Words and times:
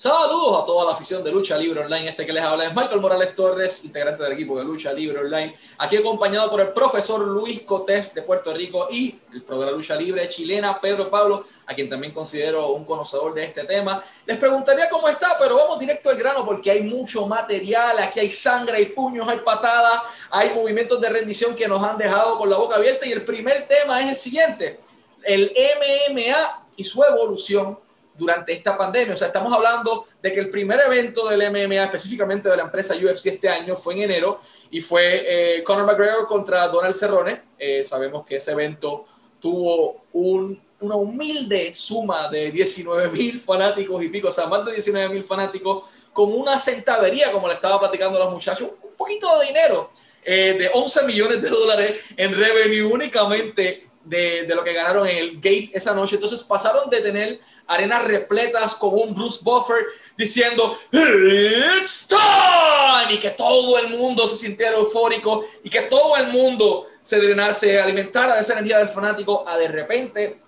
Saludos 0.00 0.62
a 0.62 0.64
toda 0.64 0.86
la 0.86 0.92
afición 0.92 1.22
de 1.22 1.30
Lucha 1.30 1.58
Libre 1.58 1.80
Online. 1.80 2.08
Este 2.08 2.24
que 2.24 2.32
les 2.32 2.42
habla 2.42 2.64
es 2.64 2.74
Michael 2.74 3.02
Morales 3.02 3.34
Torres, 3.34 3.84
integrante 3.84 4.22
del 4.22 4.32
equipo 4.32 4.58
de 4.58 4.64
Lucha 4.64 4.94
Libre 4.94 5.18
Online. 5.18 5.54
Aquí 5.76 5.98
acompañado 5.98 6.50
por 6.50 6.62
el 6.62 6.68
profesor 6.68 7.20
Luis 7.20 7.60
Cotés 7.64 8.14
de 8.14 8.22
Puerto 8.22 8.50
Rico 8.54 8.88
y 8.90 9.20
el 9.34 9.42
pro 9.42 9.60
de 9.60 9.66
la 9.66 9.72
lucha 9.72 9.96
libre 9.96 10.26
chilena, 10.30 10.80
Pedro 10.80 11.10
Pablo, 11.10 11.44
a 11.66 11.74
quien 11.74 11.90
también 11.90 12.14
considero 12.14 12.70
un 12.70 12.86
conocedor 12.86 13.34
de 13.34 13.44
este 13.44 13.64
tema. 13.64 14.02
Les 14.24 14.38
preguntaría 14.38 14.88
cómo 14.88 15.06
está, 15.06 15.36
pero 15.38 15.56
vamos 15.56 15.78
directo 15.78 16.08
al 16.08 16.16
grano 16.16 16.46
porque 16.46 16.70
hay 16.70 16.80
mucho 16.80 17.26
material. 17.26 17.98
Aquí 17.98 18.20
hay 18.20 18.30
sangre, 18.30 18.78
hay 18.78 18.86
puños, 18.86 19.28
hay 19.28 19.40
patadas, 19.40 20.00
hay 20.30 20.54
movimientos 20.54 20.98
de 20.98 21.10
rendición 21.10 21.54
que 21.54 21.68
nos 21.68 21.82
han 21.82 21.98
dejado 21.98 22.38
con 22.38 22.48
la 22.48 22.56
boca 22.56 22.76
abierta. 22.76 23.04
Y 23.04 23.12
el 23.12 23.22
primer 23.26 23.68
tema 23.68 24.00
es 24.00 24.08
el 24.08 24.16
siguiente: 24.16 24.80
el 25.24 25.52
MMA 25.54 26.68
y 26.76 26.84
su 26.84 27.04
evolución 27.04 27.78
durante 28.20 28.52
esta 28.52 28.76
pandemia. 28.76 29.14
O 29.14 29.16
sea, 29.16 29.28
estamos 29.28 29.50
hablando 29.50 30.06
de 30.22 30.30
que 30.30 30.40
el 30.40 30.50
primer 30.50 30.78
evento 30.80 31.26
del 31.26 31.50
MMA, 31.50 31.84
específicamente 31.84 32.50
de 32.50 32.56
la 32.58 32.64
empresa 32.64 32.94
UFC 32.94 33.26
este 33.26 33.48
año, 33.48 33.74
fue 33.74 33.94
en 33.94 34.02
enero 34.02 34.40
y 34.70 34.82
fue 34.82 35.24
eh, 35.56 35.62
Conor 35.64 35.86
McGregor 35.86 36.26
contra 36.26 36.68
Donald 36.68 36.94
Cerrone. 36.94 37.40
Eh, 37.58 37.82
sabemos 37.82 38.26
que 38.26 38.36
ese 38.36 38.52
evento 38.52 39.06
tuvo 39.40 40.02
una 40.12 40.96
humilde 40.96 41.72
suma 41.72 42.28
de 42.28 42.50
19 42.50 43.10
mil 43.10 43.40
fanáticos 43.40 44.04
y 44.04 44.08
pico, 44.08 44.28
o 44.28 44.32
sea, 44.32 44.46
más 44.46 44.66
de 44.66 44.72
19 44.72 45.08
mil 45.08 45.24
fanáticos, 45.24 45.86
con 46.12 46.30
una 46.34 46.60
centavería, 46.60 47.32
como 47.32 47.48
le 47.48 47.54
estaba 47.54 47.80
platicando 47.80 48.18
a 48.18 48.24
los 48.24 48.34
muchachos, 48.34 48.68
un 48.82 48.96
poquito 48.98 49.26
de 49.38 49.46
dinero, 49.46 49.90
eh, 50.22 50.56
de 50.58 50.70
11 50.74 51.04
millones 51.04 51.40
de 51.40 51.48
dólares 51.48 52.04
en 52.18 52.36
revenue 52.36 52.82
únicamente 52.82 53.88
de, 54.04 54.46
lo 54.54 54.64
que 54.64 54.72
ganaron 54.72 55.06
en 55.06 55.18
el 55.18 55.36
Gate 55.36 55.70
esa 55.72 55.94
noche. 55.94 56.16
Entonces 56.16 56.42
pasaron 56.42 56.88
de 56.90 57.00
tener 57.00 57.40
arenas 57.66 58.04
repletas 58.04 58.74
con 58.74 58.94
un 58.94 59.14
Bruce 59.14 59.40
Buffer 59.42 59.86
diciendo 60.16 60.76
It's 60.92 62.08
time 62.08 63.14
y 63.14 63.18
que 63.18 63.30
todo 63.30 63.78
el 63.78 63.96
mundo 63.96 64.26
se 64.26 64.36
sintiera 64.36 64.76
eufórico 64.76 65.44
y 65.62 65.70
que 65.70 65.82
todo 65.82 66.16
el 66.16 66.28
mundo 66.28 66.88
se 67.02 67.20
drenase, 67.20 67.68
se 67.68 67.80
alimentara 67.80 68.34
de 68.34 68.40
esa 68.40 68.54
energía 68.54 68.78
del 68.78 68.88
fanático 68.88 69.44
a 69.46 69.56
de 69.56 69.68
repente 69.68 70.40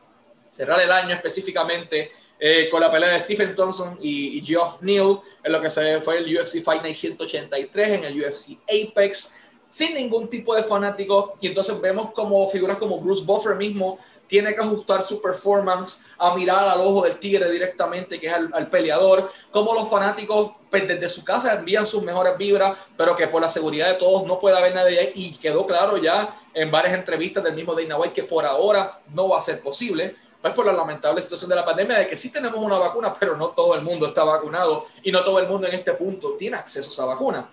cerrar 0.46 0.80
el 0.80 0.90
año 0.90 1.14
específicamente 1.14 2.12
eh, 2.38 2.68
con 2.70 2.80
la 2.80 2.90
pelea 2.90 3.10
de 3.10 3.20
Stephen 3.20 3.54
Thompson 3.54 3.98
y, 4.02 4.38
y 4.38 4.44
Geoff 4.44 4.82
Neal 4.82 5.20
en 5.44 5.52
lo 5.52 5.62
que 5.62 5.70
se 5.70 6.00
fue 6.00 6.18
el 6.18 6.36
UFC 6.36 6.62
Fight 6.62 6.82
Night 6.82 6.96
183 6.96 7.90
en 7.90 8.04
el 8.04 8.20
UFC 8.20 8.58
Apex 8.64 9.34
sin 9.72 9.94
ningún 9.94 10.28
tipo 10.28 10.54
de 10.54 10.62
fanático 10.62 11.38
y 11.40 11.46
entonces 11.46 11.80
vemos 11.80 12.10
como 12.12 12.46
figuras 12.46 12.76
como 12.76 13.00
Bruce 13.00 13.24
Buffer 13.24 13.56
mismo 13.56 13.98
tiene 14.26 14.54
que 14.54 14.60
ajustar 14.60 15.02
su 15.02 15.20
performance 15.20 16.04
a 16.18 16.34
mirar 16.34 16.68
al 16.68 16.80
ojo 16.80 17.04
del 17.04 17.18
tigre 17.18 17.50
directamente, 17.50 18.20
que 18.20 18.26
es 18.26 18.34
al, 18.34 18.66
peleador, 18.68 19.30
como 19.50 19.74
los 19.74 19.88
fanáticos 19.88 20.52
pues, 20.70 20.86
desde 20.86 21.08
su 21.08 21.24
casa 21.24 21.54
envían 21.54 21.86
sus 21.86 22.02
mejores 22.02 22.36
vibras, 22.36 22.76
pero 22.96 23.16
que 23.16 23.28
por 23.28 23.40
la 23.40 23.48
seguridad 23.48 23.88
de 23.88 23.94
todos 23.94 24.26
no 24.26 24.38
puede 24.38 24.56
haber 24.56 24.74
nadie 24.74 24.98
ahí. 24.98 25.12
Y 25.14 25.36
quedó 25.36 25.66
claro 25.66 25.96
ya 25.96 26.34
en 26.54 26.70
varias 26.70 26.94
entrevistas 26.94 27.44
del 27.44 27.54
mismo 27.54 27.74
Dana 27.74 27.98
White 27.98 28.14
que 28.14 28.22
por 28.22 28.44
ahora 28.44 28.90
no 29.12 29.28
va 29.28 29.38
a 29.38 29.42
ser 29.42 29.60
posible, 29.60 30.16
pues 30.40 30.54
por 30.54 30.66
la 30.66 30.72
lamentable 30.72 31.20
situación 31.20 31.50
de 31.50 31.56
la 31.56 31.64
pandemia, 31.64 31.98
de 31.98 32.08
que 32.08 32.16
sí 32.16 32.30
tenemos 32.30 32.58
una 32.58 32.78
vacuna, 32.78 33.14
pero 33.18 33.36
no 33.36 33.48
todo 33.48 33.74
el 33.74 33.82
mundo 33.82 34.06
está 34.06 34.24
vacunado 34.24 34.86
y 35.02 35.12
no 35.12 35.22
todo 35.24 35.40
el 35.40 35.46
mundo 35.46 35.66
en 35.66 35.74
este 35.74 35.92
punto 35.92 36.36
tiene 36.38 36.56
acceso 36.56 36.88
a 36.88 36.92
esa 36.92 37.04
vacuna. 37.04 37.48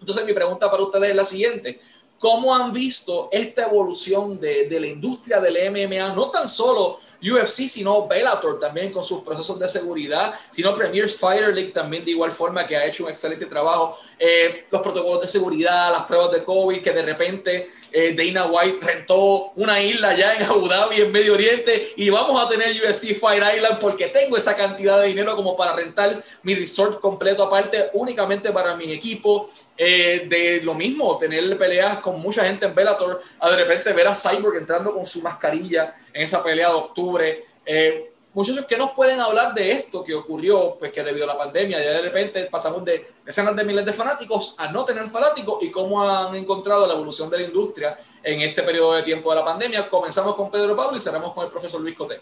Entonces 0.00 0.24
mi 0.24 0.32
pregunta 0.32 0.70
para 0.70 0.82
ustedes 0.82 1.10
es 1.10 1.16
la 1.16 1.24
siguiente. 1.24 1.80
¿Cómo 2.18 2.54
han 2.54 2.72
visto 2.72 3.28
esta 3.30 3.66
evolución 3.66 4.40
de, 4.40 4.68
de, 4.68 4.80
la 4.80 4.86
industria 4.86 5.38
del 5.38 5.70
MMA? 5.70 6.14
No 6.14 6.30
tan 6.30 6.48
solo 6.48 6.98
UFC, 7.22 7.66
sino 7.66 8.06
Bellator 8.06 8.58
también 8.60 8.92
con 8.92 9.04
sus 9.04 9.22
procesos 9.22 9.58
de 9.58 9.68
seguridad, 9.68 10.34
sino 10.50 10.74
Premier's 10.74 11.18
Fighter 11.18 11.54
League 11.54 11.72
también 11.72 12.04
de 12.04 12.12
igual 12.12 12.32
forma 12.32 12.66
que 12.66 12.76
ha 12.76 12.86
hecho 12.86 13.04
un 13.04 13.10
excelente 13.10 13.46
trabajo. 13.46 13.98
Eh, 14.18 14.66
los 14.70 14.82
protocolos 14.82 15.22
de 15.22 15.28
seguridad, 15.28 15.92
las 15.92 16.02
pruebas 16.02 16.32
de 16.32 16.44
COVID, 16.44 16.82
que 16.82 16.92
de 16.92 17.02
repente 17.02 17.70
eh, 17.92 18.14
Dana 18.14 18.46
White 18.46 18.78
rentó 18.80 19.52
una 19.56 19.80
isla 19.80 20.14
ya 20.14 20.36
en 20.36 20.42
Abu 20.44 20.68
Dhabi, 20.68 21.00
en 21.02 21.12
Medio 21.12 21.34
Oriente, 21.34 21.92
y 21.96 22.10
vamos 22.10 22.42
a 22.42 22.48
tener 22.48 22.70
UFC 22.70 23.18
Fight 23.18 23.42
Island 23.56 23.78
porque 23.78 24.08
tengo 24.08 24.36
esa 24.36 24.56
cantidad 24.56 25.00
de 25.00 25.08
dinero 25.08 25.34
como 25.36 25.56
para 25.56 25.74
rentar 25.74 26.22
mi 26.42 26.54
resort 26.54 27.00
completo 27.00 27.42
aparte 27.42 27.90
únicamente 27.94 28.52
para 28.52 28.76
mi 28.76 28.92
equipo. 28.92 29.50
Eh, 29.78 30.26
de 30.28 30.62
lo 30.62 30.74
mismo, 30.74 31.18
tener 31.18 31.56
peleas 31.58 31.98
con 31.98 32.20
mucha 32.20 32.44
gente 32.44 32.64
en 32.66 32.74
Bellator, 32.74 33.20
a 33.40 33.50
de 33.50 33.56
repente 33.56 33.92
ver 33.92 34.08
a 34.08 34.14
Cyborg 34.14 34.56
entrando 34.56 34.94
con 34.94 35.04
su 35.04 35.20
mascarilla 35.20 35.94
en 36.12 36.22
esa 36.22 36.42
pelea 36.42 36.68
de 36.68 36.74
octubre. 36.74 37.44
Eh, 37.64 38.10
muchachos, 38.32 38.64
¿qué 38.66 38.78
nos 38.78 38.92
pueden 38.92 39.20
hablar 39.20 39.52
de 39.52 39.72
esto 39.72 40.02
que 40.02 40.14
ocurrió? 40.14 40.76
Pues 40.78 40.92
que 40.92 41.02
debido 41.02 41.24
a 41.24 41.34
la 41.34 41.38
pandemia 41.38 41.82
ya 41.82 41.90
de 41.90 42.02
repente 42.02 42.44
pasamos 42.44 42.84
de 42.86 43.06
decenas 43.24 43.54
de 43.54 43.64
miles 43.64 43.84
de 43.84 43.92
fanáticos 43.92 44.54
a 44.58 44.72
no 44.72 44.84
tener 44.84 45.08
fanáticos 45.08 45.62
y 45.62 45.70
cómo 45.70 46.02
han 46.02 46.34
encontrado 46.34 46.86
la 46.86 46.94
evolución 46.94 47.28
de 47.28 47.38
la 47.38 47.44
industria 47.44 47.98
en 48.22 48.40
este 48.40 48.62
periodo 48.62 48.94
de 48.94 49.02
tiempo 49.02 49.30
de 49.30 49.36
la 49.36 49.44
pandemia. 49.44 49.88
Comenzamos 49.90 50.34
con 50.36 50.50
Pedro 50.50 50.74
Pablo 50.74 50.96
y 50.96 51.00
cerramos 51.00 51.34
con 51.34 51.44
el 51.44 51.50
profesor 51.50 51.82
Luis 51.82 51.96
Coté. 51.96 52.18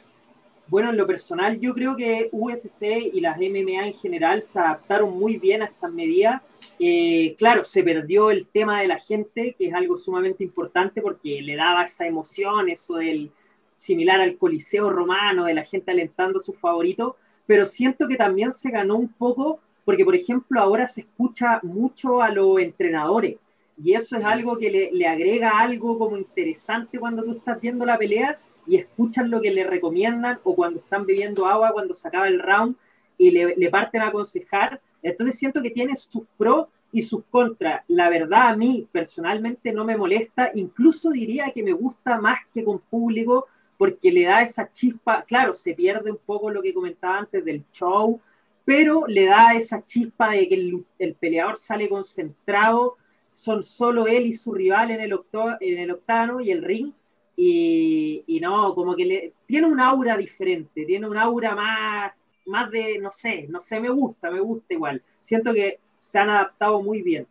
Bueno, 0.67 0.91
en 0.91 0.97
lo 0.97 1.07
personal, 1.07 1.61
yo 1.61 1.75
creo 1.75 1.95
que 1.95 2.31
UFC 2.33 2.83
y 3.13 3.21
las 3.21 3.37
MMA 3.37 3.87
en 3.87 3.93
general 3.93 4.43
se 4.43 4.59
adaptaron 4.59 5.17
muy 5.17 5.37
bien 5.37 5.63
a 5.63 5.67
estas 5.67 5.93
medidas 5.93 6.41
eh, 6.79 7.35
claro, 7.39 7.65
se 7.65 7.83
perdió 7.83 8.31
el 8.31 8.49
tema 8.49 8.81
de 8.81 8.89
la 8.89 8.99
gente, 8.99 9.55
que 9.57 9.67
es 9.67 9.75
algo 9.75 9.97
sumamente 9.97 10.43
importante 10.45 11.01
porque 11.01 11.41
le 11.43 11.57
daba 11.57 11.85
esa 11.85 12.07
emoción, 12.07 12.69
eso 12.69 12.97
del 12.97 13.31
similar 13.75 14.21
al 14.21 14.37
Coliseo 14.37 14.91
romano, 14.91 15.45
de 15.45 15.55
la 15.55 15.65
gente 15.65 15.91
alentando 15.91 16.39
a 16.39 16.43
sus 16.43 16.59
favoritos, 16.59 17.15
pero 17.47 17.67
siento 17.67 18.09
que 18.09 18.17
también 18.17 18.53
se 18.53 18.71
ganó 18.71 18.97
un 18.97 19.09
poco 19.09 19.61
porque, 19.85 20.05
por 20.05 20.15
ejemplo, 20.15 20.61
ahora 20.61 20.87
se 20.87 21.03
escucha 21.03 21.61
mucho 21.63 22.23
a 22.23 22.31
los 22.31 22.59
entrenadores 22.59 23.37
y 23.83 23.95
eso 23.95 24.17
es 24.17 24.25
algo 24.25 24.57
que 24.57 24.71
le, 24.71 24.91
le 24.93 25.07
agrega 25.07 25.59
algo 25.59 25.99
como 25.99 26.17
interesante 26.17 26.99
cuando 26.99 27.23
tú 27.25 27.33
estás 27.33 27.61
viendo 27.61 27.85
la 27.85 27.99
pelea 27.99 28.39
y 28.67 28.77
escuchan 28.77 29.31
lo 29.31 29.41
que 29.41 29.51
le 29.51 29.65
recomiendan 29.65 30.39
o 30.45 30.55
cuando 30.55 30.81
están 30.81 31.05
bebiendo 31.05 31.47
agua, 31.47 31.73
cuando 31.73 31.93
se 31.93 32.09
acaba 32.09 32.29
el 32.29 32.41
round 32.41 32.77
y 33.19 33.31
le, 33.31 33.55
le 33.57 33.71
parten 33.71 34.03
a 34.03 34.09
aconsejar 34.09 34.81
entonces 35.05 35.39
siento 35.39 35.63
que 35.63 35.71
tiene 35.71 35.95
sus 35.95 36.25
pros 36.37 36.67
y 36.91 37.03
sus 37.03 37.25
contras. 37.31 37.83
La 37.89 38.09
verdad 38.09 38.49
a 38.49 38.57
mí 38.57 38.89
personalmente 38.91 39.73
no 39.73 39.85
me 39.85 39.97
molesta, 39.97 40.51
incluso 40.55 41.11
diría 41.11 41.53
que 41.53 41.63
me 41.63 41.73
gusta 41.73 42.21
más 42.21 42.39
que 42.53 42.65
con 42.65 42.79
público 42.79 43.47
porque 43.77 44.11
le 44.11 44.25
da 44.25 44.43
esa 44.43 44.71
chispa, 44.71 45.25
claro, 45.25 45.55
se 45.55 45.75
pierde 45.75 46.11
un 46.11 46.19
poco 46.25 46.51
lo 46.51 46.63
que 46.63 46.73
comentaba 46.73 47.19
antes 47.19 47.45
del 47.45 47.65
show, 47.73 48.21
pero 48.65 49.07
le 49.07 49.27
da 49.27 49.55
esa 49.55 49.85
chispa 49.85 50.31
de 50.31 50.49
que 50.49 50.83
el, 50.99 51.15
peleador 51.15 51.57
sale 51.57 51.89
concentrado, 51.89 52.97
son 53.33 53.63
solo 53.63 54.07
él 54.07 54.27
y 54.27 54.33
su 54.33 54.55
rival 54.55 54.93
en 54.93 55.01
el, 55.01 55.19
en 55.61 55.79
el 55.79 55.91
octano 55.91 56.41
y 56.41 56.51
el 56.51 56.63
ring, 56.63 56.93
y, 57.37 58.39
no, 58.41 58.75
como 58.75 58.95
que 58.95 59.33
tiene 59.47 59.67
un 59.67 59.81
aura 59.81 60.17
diferente, 60.17 60.87
tiene 60.87 61.09
un 61.09 61.19
aura 61.19 61.55
más, 61.55 62.13
más 62.47 62.71
de, 62.71 62.99
no 62.99 63.11
sé, 63.11 63.47
no 63.49 63.61
sé, 63.61 63.81
me 63.81 63.91
gusta, 63.91 64.31
me 64.31 64.41
gusta 64.41 64.75
igual. 64.75 65.03
Siento 65.19 65.53
que 65.53 65.79
se 65.99 66.19
han 66.19 66.31
adaptado 66.31 66.83
muy 66.83 67.03
bien. 67.03 67.27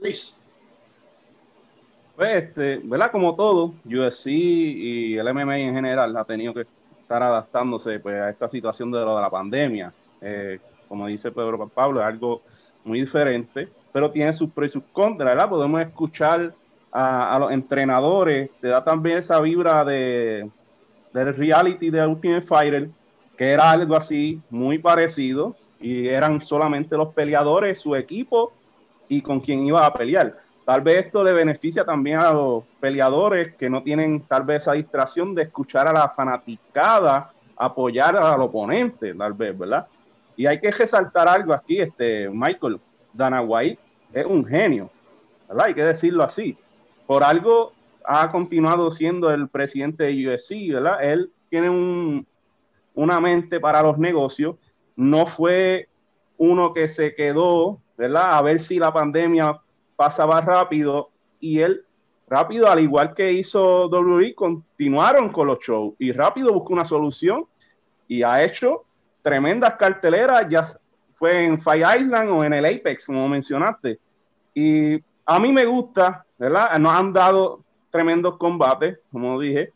Luis. 0.00 0.40
Pues, 2.16 2.44
este, 2.44 2.80
¿verdad? 2.84 3.10
Como 3.10 3.34
todo, 3.34 3.74
UFC 3.84 4.26
y 4.26 5.16
el 5.16 5.32
MMA 5.32 5.58
en 5.58 5.74
general 5.74 6.16
ha 6.16 6.24
tenido 6.24 6.52
que 6.52 6.66
estar 7.00 7.22
adaptándose 7.22 8.00
pues, 8.00 8.16
a 8.20 8.30
esta 8.30 8.48
situación 8.48 8.90
de, 8.90 8.98
lo 9.00 9.16
de 9.16 9.22
la 9.22 9.30
pandemia. 9.30 9.92
Eh, 10.20 10.58
como 10.88 11.06
dice 11.06 11.30
Pedro 11.30 11.68
Pablo, 11.68 12.00
es 12.00 12.06
algo 12.06 12.42
muy 12.84 13.00
diferente, 13.00 13.68
pero 13.92 14.10
tiene 14.10 14.32
sus 14.32 14.50
pros 14.50 14.70
y 14.70 14.72
sus 14.72 14.82
contras, 14.92 15.34
¿verdad? 15.34 15.48
Podemos 15.48 15.80
escuchar 15.80 16.52
a, 16.90 17.36
a, 17.36 17.38
los 17.38 17.52
entrenadores, 17.52 18.50
te 18.60 18.68
da 18.68 18.82
también 18.82 19.18
esa 19.18 19.40
vibra 19.40 19.84
de 19.84 20.50
del 21.12 21.34
reality 21.34 21.90
de 21.90 22.06
Ultimate 22.06 22.42
Fighter, 22.42 22.90
que 23.38 23.52
era 23.52 23.70
algo 23.70 23.94
así 23.94 24.42
muy 24.50 24.78
parecido 24.78 25.56
y 25.80 26.08
eran 26.08 26.42
solamente 26.42 26.96
los 26.96 27.14
peleadores, 27.14 27.78
su 27.78 27.94
equipo 27.94 28.52
y 29.08 29.22
con 29.22 29.38
quien 29.38 29.64
iba 29.64 29.86
a 29.86 29.94
pelear. 29.94 30.36
Tal 30.66 30.80
vez 30.80 31.06
esto 31.06 31.22
le 31.22 31.32
beneficia 31.32 31.84
también 31.84 32.18
a 32.18 32.32
los 32.32 32.64
peleadores 32.80 33.54
que 33.54 33.70
no 33.70 33.82
tienen 33.82 34.22
tal 34.22 34.42
vez 34.42 34.62
esa 34.62 34.72
distracción 34.72 35.36
de 35.36 35.44
escuchar 35.44 35.86
a 35.86 35.92
la 35.92 36.08
fanaticada 36.08 37.30
apoyar 37.56 38.16
al 38.16 38.40
oponente, 38.40 39.14
tal 39.14 39.32
vez, 39.32 39.56
¿verdad? 39.56 39.86
Y 40.36 40.46
hay 40.46 40.60
que 40.60 40.70
resaltar 40.70 41.28
algo 41.28 41.52
aquí, 41.52 41.80
este 41.80 42.28
Michael 42.28 42.80
Dana 43.12 43.40
White 43.40 43.80
es 44.12 44.26
un 44.26 44.44
genio, 44.44 44.90
¿verdad? 45.48 45.66
Hay 45.66 45.74
que 45.74 45.84
decirlo 45.84 46.24
así. 46.24 46.56
Por 47.06 47.22
algo 47.22 47.72
ha 48.04 48.28
continuado 48.30 48.90
siendo 48.90 49.30
el 49.30 49.48
presidente 49.48 50.04
de 50.04 50.28
UFC, 50.28 50.72
¿verdad? 50.72 51.02
Él 51.02 51.30
tiene 51.50 51.70
un, 51.70 52.26
una 52.98 53.20
mente 53.20 53.60
para 53.60 53.80
los 53.80 53.96
negocios, 53.96 54.56
no 54.96 55.24
fue 55.26 55.88
uno 56.36 56.74
que 56.74 56.88
se 56.88 57.14
quedó, 57.14 57.80
¿verdad? 57.96 58.30
A 58.32 58.42
ver 58.42 58.60
si 58.60 58.80
la 58.80 58.92
pandemia 58.92 59.60
pasaba 59.94 60.40
rápido 60.40 61.10
y 61.38 61.60
él 61.60 61.84
rápido, 62.28 62.66
al 62.66 62.80
igual 62.80 63.14
que 63.14 63.32
hizo 63.32 63.86
WWE, 63.86 64.34
continuaron 64.34 65.30
con 65.30 65.46
los 65.46 65.60
shows 65.60 65.94
y 66.00 66.10
rápido 66.10 66.52
buscó 66.52 66.72
una 66.72 66.84
solución 66.84 67.44
y 68.08 68.24
ha 68.24 68.42
hecho 68.42 68.84
tremendas 69.22 69.76
carteleras, 69.76 70.48
ya 70.50 70.66
fue 71.14 71.44
en 71.44 71.60
Fire 71.60 72.00
Island 72.00 72.30
o 72.30 72.42
en 72.42 72.52
el 72.52 72.66
Apex, 72.66 73.06
como 73.06 73.28
mencionaste. 73.28 74.00
Y 74.54 75.00
a 75.24 75.38
mí 75.38 75.52
me 75.52 75.64
gusta, 75.64 76.26
¿verdad? 76.36 76.76
Nos 76.78 76.92
han 76.92 77.12
dado 77.12 77.62
tremendos 77.90 78.36
combates, 78.38 78.98
como 79.12 79.38
dije, 79.38 79.72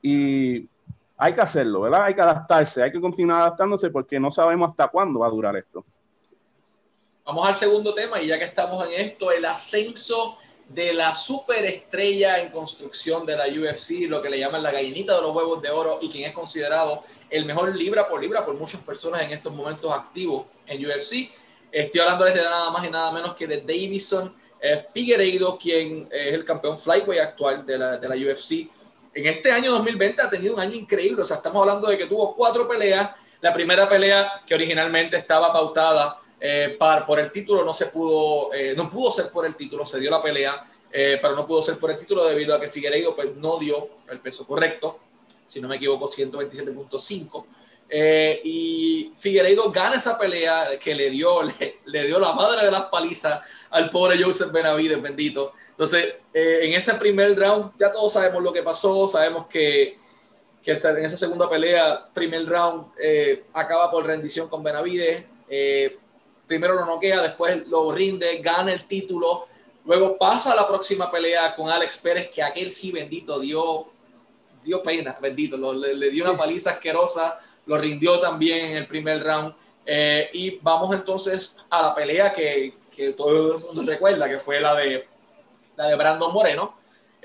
y 0.00 0.66
hay 1.16 1.34
que 1.34 1.40
hacerlo, 1.40 1.82
¿verdad? 1.82 2.04
Hay 2.04 2.14
que 2.14 2.20
adaptarse, 2.20 2.82
hay 2.82 2.92
que 2.92 3.00
continuar 3.00 3.42
adaptándose 3.42 3.90
porque 3.90 4.18
no 4.18 4.30
sabemos 4.30 4.70
hasta 4.70 4.88
cuándo 4.88 5.20
va 5.20 5.28
a 5.28 5.30
durar 5.30 5.56
esto. 5.56 5.84
Vamos 7.24 7.46
al 7.46 7.54
segundo 7.54 7.94
tema 7.94 8.20
y 8.20 8.26
ya 8.26 8.38
que 8.38 8.44
estamos 8.44 8.84
en 8.86 9.00
esto, 9.00 9.30
el 9.32 9.44
ascenso 9.44 10.36
de 10.68 10.92
la 10.94 11.14
superestrella 11.14 12.40
en 12.40 12.50
construcción 12.50 13.24
de 13.26 13.36
la 13.36 13.44
UFC, 13.46 14.08
lo 14.08 14.20
que 14.20 14.30
le 14.30 14.38
llaman 14.38 14.62
la 14.62 14.70
gallinita 14.70 15.14
de 15.14 15.22
los 15.22 15.34
huevos 15.34 15.62
de 15.62 15.70
oro 15.70 15.98
y 16.00 16.08
quien 16.08 16.28
es 16.28 16.34
considerado 16.34 17.02
el 17.30 17.44
mejor 17.44 17.74
libra 17.74 18.08
por 18.08 18.20
libra 18.20 18.44
por 18.44 18.54
muchas 18.54 18.80
personas 18.80 19.22
en 19.22 19.30
estos 19.30 19.52
momentos 19.54 19.92
activos 19.92 20.46
en 20.66 20.84
UFC. 20.84 21.30
Estoy 21.70 22.00
hablando 22.00 22.24
de 22.24 22.34
nada 22.34 22.70
más 22.70 22.84
y 22.84 22.90
nada 22.90 23.12
menos 23.12 23.34
que 23.34 23.46
de 23.46 23.60
Davison 23.60 24.34
eh, 24.60 24.82
Figueiredo, 24.92 25.58
quien 25.58 26.08
es 26.10 26.32
el 26.32 26.44
campeón 26.44 26.78
flyweight 26.78 27.20
actual 27.20 27.66
de 27.66 27.78
la, 27.78 27.98
de 27.98 28.08
la 28.08 28.14
UFC. 28.14 28.68
En 29.14 29.26
este 29.26 29.52
año 29.52 29.70
2020 29.72 30.22
ha 30.22 30.28
tenido 30.28 30.54
un 30.54 30.60
año 30.60 30.74
increíble, 30.74 31.22
o 31.22 31.24
sea, 31.24 31.36
estamos 31.36 31.60
hablando 31.62 31.86
de 31.86 31.96
que 31.96 32.06
tuvo 32.06 32.34
cuatro 32.34 32.66
peleas. 32.66 33.10
La 33.40 33.54
primera 33.54 33.88
pelea 33.88 34.42
que 34.44 34.54
originalmente 34.54 35.16
estaba 35.16 35.52
pautada 35.52 36.18
eh, 36.40 36.76
por 37.06 37.20
el 37.20 37.30
título 37.30 37.64
no 37.64 37.72
se 37.72 37.86
pudo, 37.86 38.52
eh, 38.52 38.74
no 38.76 38.90
pudo 38.90 39.12
ser 39.12 39.30
por 39.30 39.46
el 39.46 39.54
título, 39.54 39.86
se 39.86 40.00
dio 40.00 40.10
la 40.10 40.20
pelea, 40.20 40.62
eh, 40.92 41.18
pero 41.22 41.36
no 41.36 41.46
pudo 41.46 41.62
ser 41.62 41.78
por 41.78 41.90
el 41.90 41.98
título 41.98 42.24
debido 42.24 42.54
a 42.54 42.60
que 42.60 42.68
Figueiredo 42.68 43.14
pues, 43.14 43.36
no 43.36 43.56
dio 43.58 43.88
el 44.10 44.18
peso 44.18 44.46
correcto, 44.46 44.98
si 45.46 45.60
no 45.60 45.68
me 45.68 45.76
equivoco, 45.76 46.06
127.5. 46.06 47.44
y 48.44 49.12
Figueiredo 49.14 49.70
gana 49.70 49.96
esa 49.96 50.18
pelea 50.18 50.78
que 50.78 50.94
le 50.94 51.08
dio, 51.08 51.42
le, 51.86 52.06
dio 52.06 52.18
la 52.18 52.32
madre 52.32 52.64
de 52.64 52.70
las 52.70 52.86
palizas 52.86 53.40
al 53.74 53.90
pobre 53.90 54.22
Joseph 54.22 54.50
Benavides, 54.50 55.02
bendito. 55.02 55.52
Entonces, 55.70 56.14
en 56.32 56.72
ese 56.72 56.94
primer 56.94 57.38
round 57.38 57.72
ya 57.78 57.90
todos 57.92 58.12
sabemos 58.12 58.42
lo 58.42 58.52
que 58.52 58.62
pasó, 58.62 59.06
sabemos 59.08 59.46
que, 59.46 59.98
que 60.62 60.70
en 60.72 61.04
esa 61.04 61.16
segunda 61.16 61.50
pelea, 61.50 62.08
primer 62.14 62.46
round, 62.46 62.86
acaba 63.52 63.90
por 63.90 64.06
rendición 64.06 64.48
con 64.48 64.62
Benavides 64.62 65.24
primero 66.46 66.74
lo 66.74 66.84
noquea, 66.84 67.22
después 67.22 67.66
lo 67.68 67.92
rinde, 67.92 68.38
gana 68.38 68.72
el 68.72 68.86
título, 68.86 69.46
luego 69.84 70.16
pasa 70.18 70.52
a 70.52 70.56
la 70.56 70.66
próxima 70.66 71.10
pelea 71.10 71.54
con 71.54 71.70
Alex 71.70 71.98
Pérez, 71.98 72.30
que 72.30 72.42
aquel 72.42 72.70
sí, 72.70 72.92
bendito, 72.92 73.38
dio, 73.38 73.86
dio 74.62 74.82
pena, 74.82 75.16
bendito, 75.20 75.56
le, 75.74 76.10
dio 76.10 76.24
una 76.24 76.36
paliza 76.36 76.70
asquerosa, 76.70 77.38
lo 77.66 77.78
rindió 77.78 78.20
también 78.20 78.66
en 78.66 78.76
el 78.76 78.86
primer 78.86 79.22
round. 79.22 79.54
Eh, 79.86 80.30
y 80.32 80.58
vamos 80.62 80.94
entonces 80.94 81.56
a 81.70 81.82
la 81.82 81.94
pelea 81.94 82.32
que, 82.32 82.74
que, 82.94 83.12
todo 83.12 83.56
el 83.56 83.64
mundo 83.64 83.82
recuerda, 83.82 84.28
que 84.28 84.38
fue 84.38 84.60
la 84.60 84.74
de, 84.74 85.06
la 85.76 85.88
de 85.88 85.96
Brandon 85.96 86.32
Moreno. 86.32 86.76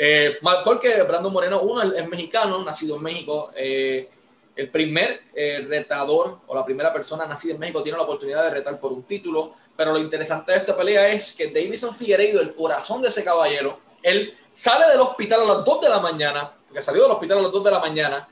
Eh, 0.02 0.38
porque 0.64 1.04
Brandon 1.04 1.34
Moreno, 1.34 1.62
uno 1.62 1.82
es, 1.82 2.08
mexicano, 2.08 2.64
nacido 2.64 2.96
en 2.96 3.04
México, 3.04 3.52
eh, 3.54 4.10
el 4.56 4.70
primer 4.70 5.24
eh, 5.34 5.66
retador 5.68 6.40
o 6.48 6.56
la 6.56 6.64
primera 6.64 6.92
persona 6.94 7.26
nacida 7.26 7.54
en 7.54 7.60
México 7.60 7.84
tiene 7.84 7.98
la 7.98 8.04
oportunidad 8.04 8.44
de 8.44 8.52
retar 8.52 8.80
por 8.80 8.92
un 8.92 9.04
título, 9.04 9.54
pero 9.76 9.92
lo 9.92 10.00
interesante 10.00 10.52
de 10.52 10.58
esta 10.58 10.76
pelea 10.76 11.10
es 11.10 11.34
que 11.34 11.48
Davison 11.48 11.96
Figueiredo, 11.96 12.42
el 12.42 12.54
corazón 12.54 13.02
de 13.02 13.10
ese 13.10 13.24
caballero, 13.24 13.80
él 14.04 14.34
sale 14.52 14.88
del 14.88 15.02
hospital 15.02 15.42
a 15.42 15.56
las 15.56 15.66
2 15.66 15.82
de 15.82 15.90
la 15.90 16.00
mañana, 16.00 16.52
porque 16.66 16.82
salió 16.82 17.04
del 17.04 17.12
hospital 17.12 17.40
a 17.40 17.42
las 17.42 17.52
2 17.52 17.64
de 17.64 17.72
la 17.72 17.80
mañana, 17.80 18.28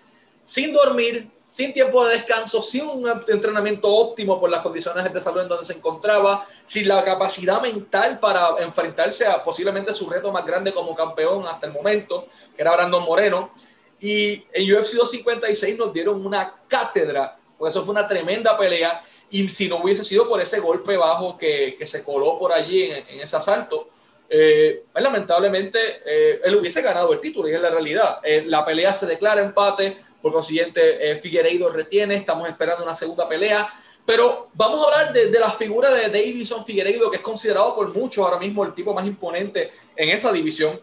sin 0.48 0.72
dormir, 0.72 1.30
sin 1.44 1.74
tiempo 1.74 2.06
de 2.06 2.16
descanso, 2.16 2.62
sin 2.62 2.86
un 2.86 3.06
entrenamiento 3.28 3.94
óptimo 3.94 4.40
por 4.40 4.50
las 4.50 4.62
condiciones 4.62 5.12
de 5.12 5.20
salud 5.20 5.42
en 5.42 5.50
donde 5.50 5.66
se 5.66 5.74
encontraba, 5.74 6.48
sin 6.64 6.88
la 6.88 7.04
capacidad 7.04 7.62
mental 7.62 8.18
para 8.18 8.52
enfrentarse 8.62 9.26
a 9.26 9.44
posiblemente 9.44 9.94
su 9.94 10.10
reto 10.10 10.32
más 10.32 10.46
grande 10.46 10.74
como 10.74 10.96
campeón 10.96 11.46
hasta 11.46 11.68
el 11.68 11.74
momento, 11.74 12.28
que 12.56 12.62
era 12.62 12.72
Brandon 12.72 13.04
Moreno. 13.04 13.52
Y 14.00 14.46
en 14.54 14.74
UFC 14.74 14.94
256 14.94 15.78
nos 15.78 15.92
dieron 15.92 16.26
una 16.26 16.56
cátedra, 16.70 17.38
pues 17.58 17.74
eso 17.74 17.84
fue 17.84 17.92
una 17.92 18.08
tremenda 18.08 18.58
pelea. 18.58 19.04
Y 19.30 19.50
si 19.50 19.68
no 19.68 19.84
hubiese 19.84 20.06
sido 20.06 20.30
por 20.30 20.40
ese 20.40 20.62
golpe 20.62 20.96
bajo 20.96 21.38
que, 21.38 21.76
que 21.78 21.86
se 21.86 22.06
coló 22.06 22.40
por 22.40 22.54
allí 22.54 22.84
en, 22.84 23.20
ese 23.20 23.36
asalto, 23.36 23.90
eh, 24.30 24.84
pues 24.94 25.04
lamentablemente 25.04 25.80
eh, 26.06 26.42
él 26.44 26.56
hubiese 26.56 26.82
ganado 26.82 27.14
el 27.14 27.20
título 27.20 27.50
y 27.50 27.54
es 27.54 27.62
la 27.62 27.70
realidad. 27.70 28.20
Eh, 28.24 28.44
la 28.46 28.66
pelea 28.66 28.94
se 28.94 29.06
declara 29.06 29.42
empate, 29.42 29.98
por 30.28 30.34
consiguiente 30.34 31.16
Figueiredo 31.16 31.70
retiene, 31.72 32.16
estamos 32.16 32.50
esperando 32.50 32.84
una 32.84 32.94
segunda 32.94 33.30
pelea. 33.30 33.68
Pero 34.06 34.50
vamos 34.54 34.82
a 34.82 34.84
hablar 34.86 35.14
de, 35.14 35.28
de, 35.28 35.40
la 35.40 35.50
figura 35.50 35.90
de 35.90 36.10
Davison 36.10 36.66
Figueiredo, 36.66 37.10
que 37.10 37.18
es 37.18 37.24
considerado 37.24 37.76
por 37.76 37.94
muchos 37.94 38.26
ahora 38.26 38.38
mismo 38.38 38.66
el 38.66 38.74
tipo 38.74 38.94
más 38.94 39.06
imponente 39.06 39.72
en 39.96 40.10
esa 40.10 40.32
división. 40.32 40.80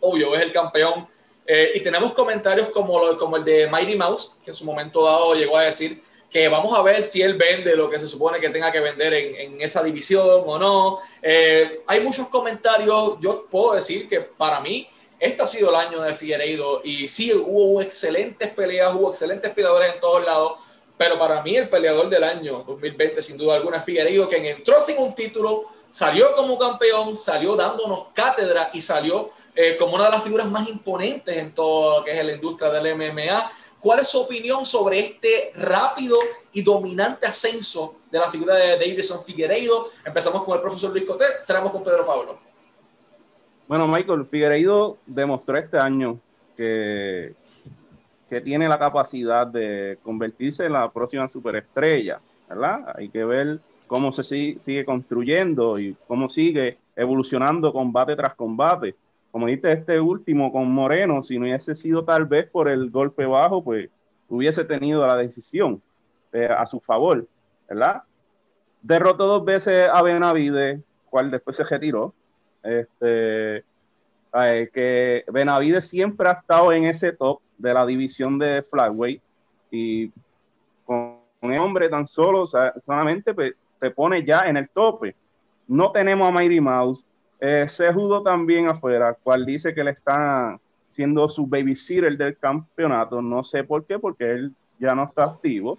Obvio, 0.00 0.34
es 0.36 0.42
el 0.42 0.52
campeón 0.52 1.08
eh, 1.46 1.72
y 1.74 1.80
tenemos 1.80 2.12
comentarios 2.12 2.68
como, 2.70 2.98
lo, 2.98 3.16
como 3.16 3.36
el 3.36 3.44
de 3.44 3.68
Mighty 3.68 3.96
Mouse, 3.96 4.36
que 4.44 4.50
en 4.50 4.54
su 4.54 4.64
momento 4.64 5.04
dado 5.04 5.34
llegó 5.34 5.56
a 5.56 5.62
decir 5.62 6.00
que 6.30 6.48
vamos 6.48 6.76
a 6.76 6.82
ver 6.82 7.02
si 7.02 7.22
él 7.22 7.34
vende 7.34 7.74
lo 7.76 7.88
que 7.90 7.98
se 7.98 8.08
supone 8.08 8.40
que 8.40 8.50
tenga 8.50 8.70
que 8.70 8.80
vender 8.80 9.14
en, 9.14 9.34
en 9.34 9.60
esa 9.60 9.82
división 9.82 10.42
o 10.44 10.58
no. 10.58 10.98
Eh, 11.22 11.80
hay 11.86 12.00
muchos 12.00 12.28
comentarios, 12.28 13.14
yo 13.20 13.46
puedo 13.50 13.74
decir 13.74 14.08
que 14.08 14.20
para 14.20 14.60
mí 14.60 14.88
este 15.18 15.42
ha 15.42 15.46
sido 15.46 15.70
el 15.70 15.76
año 15.76 16.02
de 16.02 16.14
Figueiredo 16.14 16.82
y 16.84 17.08
sí, 17.08 17.32
hubo 17.32 17.80
excelentes 17.80 18.48
peleas, 18.50 18.94
hubo 18.94 19.10
excelentes 19.10 19.50
peleadores 19.52 19.94
en 19.94 20.00
todos 20.00 20.24
lados, 20.24 20.54
pero 20.96 21.18
para 21.18 21.42
mí 21.42 21.56
el 21.56 21.68
peleador 21.68 22.08
del 22.08 22.24
año 22.24 22.64
2020 22.66 23.22
sin 23.22 23.36
duda 23.36 23.56
alguna 23.56 23.78
es 23.78 23.84
Figueiredo, 23.84 24.28
quien 24.28 24.46
entró 24.46 24.80
sin 24.80 24.98
un 24.98 25.14
título, 25.14 25.64
salió 25.90 26.34
como 26.34 26.58
campeón, 26.58 27.16
salió 27.16 27.56
dándonos 27.56 28.08
cátedra 28.12 28.70
y 28.72 28.80
salió 28.82 29.30
eh, 29.54 29.76
como 29.78 29.94
una 29.94 30.04
de 30.04 30.10
las 30.10 30.22
figuras 30.22 30.46
más 30.50 30.68
imponentes 30.68 31.34
en 31.36 31.54
todo 31.54 31.98
lo 31.98 32.04
que 32.04 32.12
es 32.12 32.24
la 32.24 32.32
industria 32.32 32.70
del 32.70 32.94
MMA. 32.94 33.50
¿Cuál 33.80 34.00
es 34.00 34.08
su 34.08 34.20
opinión 34.20 34.66
sobre 34.66 34.98
este 34.98 35.52
rápido 35.54 36.18
y 36.52 36.60
dominante 36.62 37.26
ascenso 37.26 37.96
de 38.10 38.18
la 38.18 38.30
figura 38.30 38.54
de 38.54 38.78
Davison 38.78 39.24
Figueiredo? 39.24 39.90
Empezamos 40.04 40.44
con 40.44 40.56
el 40.56 40.60
profesor 40.60 40.90
Luis 40.90 41.04
Coté, 41.04 41.24
cerramos 41.42 41.72
con 41.72 41.82
Pedro 41.82 42.04
Pablo. 42.04 42.38
Bueno, 43.68 43.88
Michael, 43.88 44.26
Figueiredo 44.26 44.98
demostró 45.06 45.56
este 45.56 45.78
año 45.78 46.18
que, 46.56 47.34
que 48.30 48.40
tiene 48.40 48.68
la 48.68 48.78
capacidad 48.78 49.46
de 49.46 49.98
convertirse 50.02 50.66
en 50.66 50.72
la 50.72 50.90
próxima 50.90 51.28
superestrella, 51.28 52.20
¿verdad? 52.48 52.94
Hay 52.96 53.08
que 53.08 53.24
ver 53.24 53.58
cómo 53.86 54.12
se 54.12 54.22
sigue, 54.22 54.60
sigue 54.60 54.84
construyendo 54.84 55.78
y 55.78 55.96
cómo 56.06 56.28
sigue 56.28 56.78
evolucionando 56.94 57.72
combate 57.72 58.16
tras 58.16 58.34
combate 58.34 58.94
como 59.36 59.48
dice 59.48 59.70
este 59.70 60.00
último 60.00 60.50
con 60.50 60.70
Moreno, 60.70 61.22
si 61.22 61.38
no 61.38 61.44
hubiese 61.44 61.74
sido 61.74 62.02
tal 62.04 62.24
vez 62.24 62.48
por 62.48 62.70
el 62.70 62.88
golpe 62.88 63.26
bajo, 63.26 63.62
pues 63.62 63.90
hubiese 64.30 64.64
tenido 64.64 65.06
la 65.06 65.14
decisión 65.14 65.82
eh, 66.32 66.48
a 66.48 66.64
su 66.64 66.80
favor, 66.80 67.28
¿verdad? 67.68 68.02
Derrotó 68.80 69.26
dos 69.26 69.44
veces 69.44 69.90
a 69.92 70.02
Benavides, 70.02 70.80
cual 71.10 71.30
después 71.30 71.54
se 71.54 71.64
retiró. 71.64 72.14
Este, 72.66 73.64
eh, 74.34 74.70
que 74.72 75.24
Benavides 75.28 75.88
siempre 75.88 76.28
ha 76.28 76.32
estado 76.32 76.72
en 76.72 76.84
ese 76.84 77.12
top 77.12 77.40
de 77.56 77.72
la 77.72 77.86
división 77.86 78.38
de 78.38 78.62
flyweight 78.62 79.22
y 79.70 80.10
con 80.84 81.16
un 81.40 81.58
hombre 81.58 81.88
tan 81.88 82.06
solo, 82.06 82.46
solamente 82.46 83.34
pues, 83.34 83.54
se 83.80 83.90
pone 83.90 84.24
ya 84.24 84.40
en 84.40 84.56
el 84.56 84.68
tope. 84.68 85.14
No 85.68 85.90
tenemos 85.90 86.28
a 86.28 86.32
Mighty 86.32 86.60
Mouse, 86.60 87.04
eh, 87.40 87.66
se 87.68 87.92
jugó 87.92 88.22
también 88.22 88.68
afuera, 88.68 89.16
cual 89.22 89.44
dice 89.44 89.74
que 89.74 89.84
le 89.84 89.90
está 89.90 90.58
siendo 90.88 91.28
su 91.28 91.46
babysitter 91.46 92.16
del 92.16 92.36
campeonato. 92.38 93.20
No 93.20 93.44
sé 93.44 93.64
por 93.64 93.84
qué, 93.84 93.98
porque 93.98 94.30
él 94.30 94.52
ya 94.78 94.94
no 94.94 95.04
está 95.04 95.24
activo. 95.24 95.78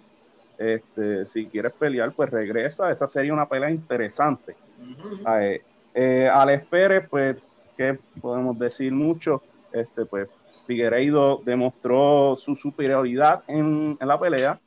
Este, 0.58 1.26
si 1.26 1.46
quieres 1.46 1.72
pelear, 1.72 2.12
pues 2.12 2.30
regresa. 2.30 2.90
Esa 2.90 3.06
sería 3.08 3.32
una 3.32 3.48
pelea 3.48 3.70
interesante. 3.70 4.54
Eh, 5.40 5.62
eh, 6.00 6.30
Alex 6.32 6.64
Pérez, 6.66 7.08
pues, 7.10 7.36
que 7.76 7.98
podemos 8.20 8.56
decir 8.56 8.92
mucho. 8.92 9.42
Este, 9.72 10.06
pues, 10.06 10.28
Figueiredo 10.64 11.42
demostró 11.44 12.36
su 12.36 12.54
superioridad 12.54 13.42
en, 13.48 13.98
en 14.00 14.08
la 14.08 14.20
pelea. 14.20 14.60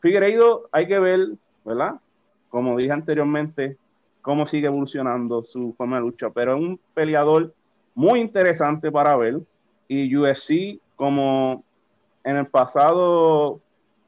Figueiredo 0.00 0.68
hay 0.72 0.88
que 0.88 0.98
ver, 0.98 1.20
¿verdad? 1.64 2.00
Como 2.48 2.76
dije 2.76 2.90
anteriormente, 2.90 3.76
cómo 4.22 4.44
sigue 4.44 4.66
evolucionando 4.66 5.44
su 5.44 5.72
forma 5.78 5.98
de 5.98 6.02
lucha. 6.02 6.30
Pero 6.30 6.56
es 6.56 6.60
un 6.60 6.80
peleador 6.94 7.54
muy 7.94 8.18
interesante 8.18 8.90
para 8.90 9.16
ver. 9.16 9.38
Y 9.86 10.16
UFC, 10.16 10.80
como 10.96 11.62
en 12.24 12.38
el 12.38 12.46
pasado 12.46 13.60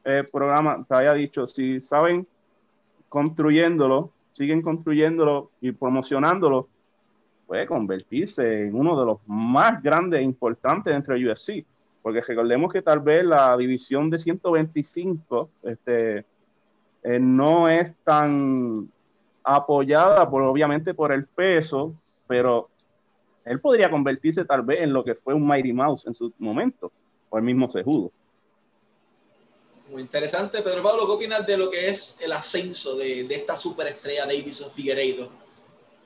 eh, 0.04 0.24
programa 0.32 0.84
te 0.88 0.96
había 0.96 1.12
dicho, 1.12 1.46
si 1.46 1.80
saben 1.80 2.26
construyéndolo, 3.08 4.10
siguen 4.34 4.60
construyéndolo 4.60 5.50
y 5.60 5.72
promocionándolo, 5.72 6.68
puede 7.46 7.66
convertirse 7.66 8.66
en 8.66 8.74
uno 8.74 8.98
de 8.98 9.06
los 9.06 9.18
más 9.26 9.82
grandes 9.82 10.20
e 10.20 10.22
importantes 10.22 10.92
dentro 10.92 11.14
de 11.14 11.30
UFC. 11.30 11.64
Porque 12.02 12.20
recordemos 12.20 12.70
que 12.70 12.82
tal 12.82 13.00
vez 13.00 13.24
la 13.24 13.56
división 13.56 14.10
de 14.10 14.18
125 14.18 15.48
este, 15.62 16.18
eh, 17.02 17.18
no 17.18 17.68
es 17.68 17.94
tan 18.04 18.90
apoyada 19.42 20.28
por 20.28 20.42
obviamente 20.42 20.92
por 20.92 21.12
el 21.12 21.26
peso, 21.26 21.94
pero 22.26 22.68
él 23.44 23.60
podría 23.60 23.90
convertirse 23.90 24.44
tal 24.44 24.62
vez 24.62 24.82
en 24.82 24.92
lo 24.92 25.04
que 25.04 25.14
fue 25.14 25.32
un 25.32 25.46
Mighty 25.46 25.72
Mouse 25.72 26.06
en 26.06 26.14
su 26.14 26.32
momento, 26.38 26.90
o 27.30 27.38
el 27.38 27.44
mismo 27.44 27.70
Sejudo. 27.70 28.10
Muy 29.90 30.02
interesante. 30.02 30.62
Pedro 30.62 30.82
Pablo, 30.82 31.06
¿qué 31.06 31.12
opinas 31.12 31.46
de 31.46 31.56
lo 31.56 31.70
que 31.70 31.90
es 31.90 32.18
el 32.20 32.32
ascenso 32.32 32.96
de, 32.96 33.24
de 33.24 33.34
esta 33.34 33.54
superestrella 33.54 34.26
Davison 34.26 34.70
Figueiredo? 34.70 35.28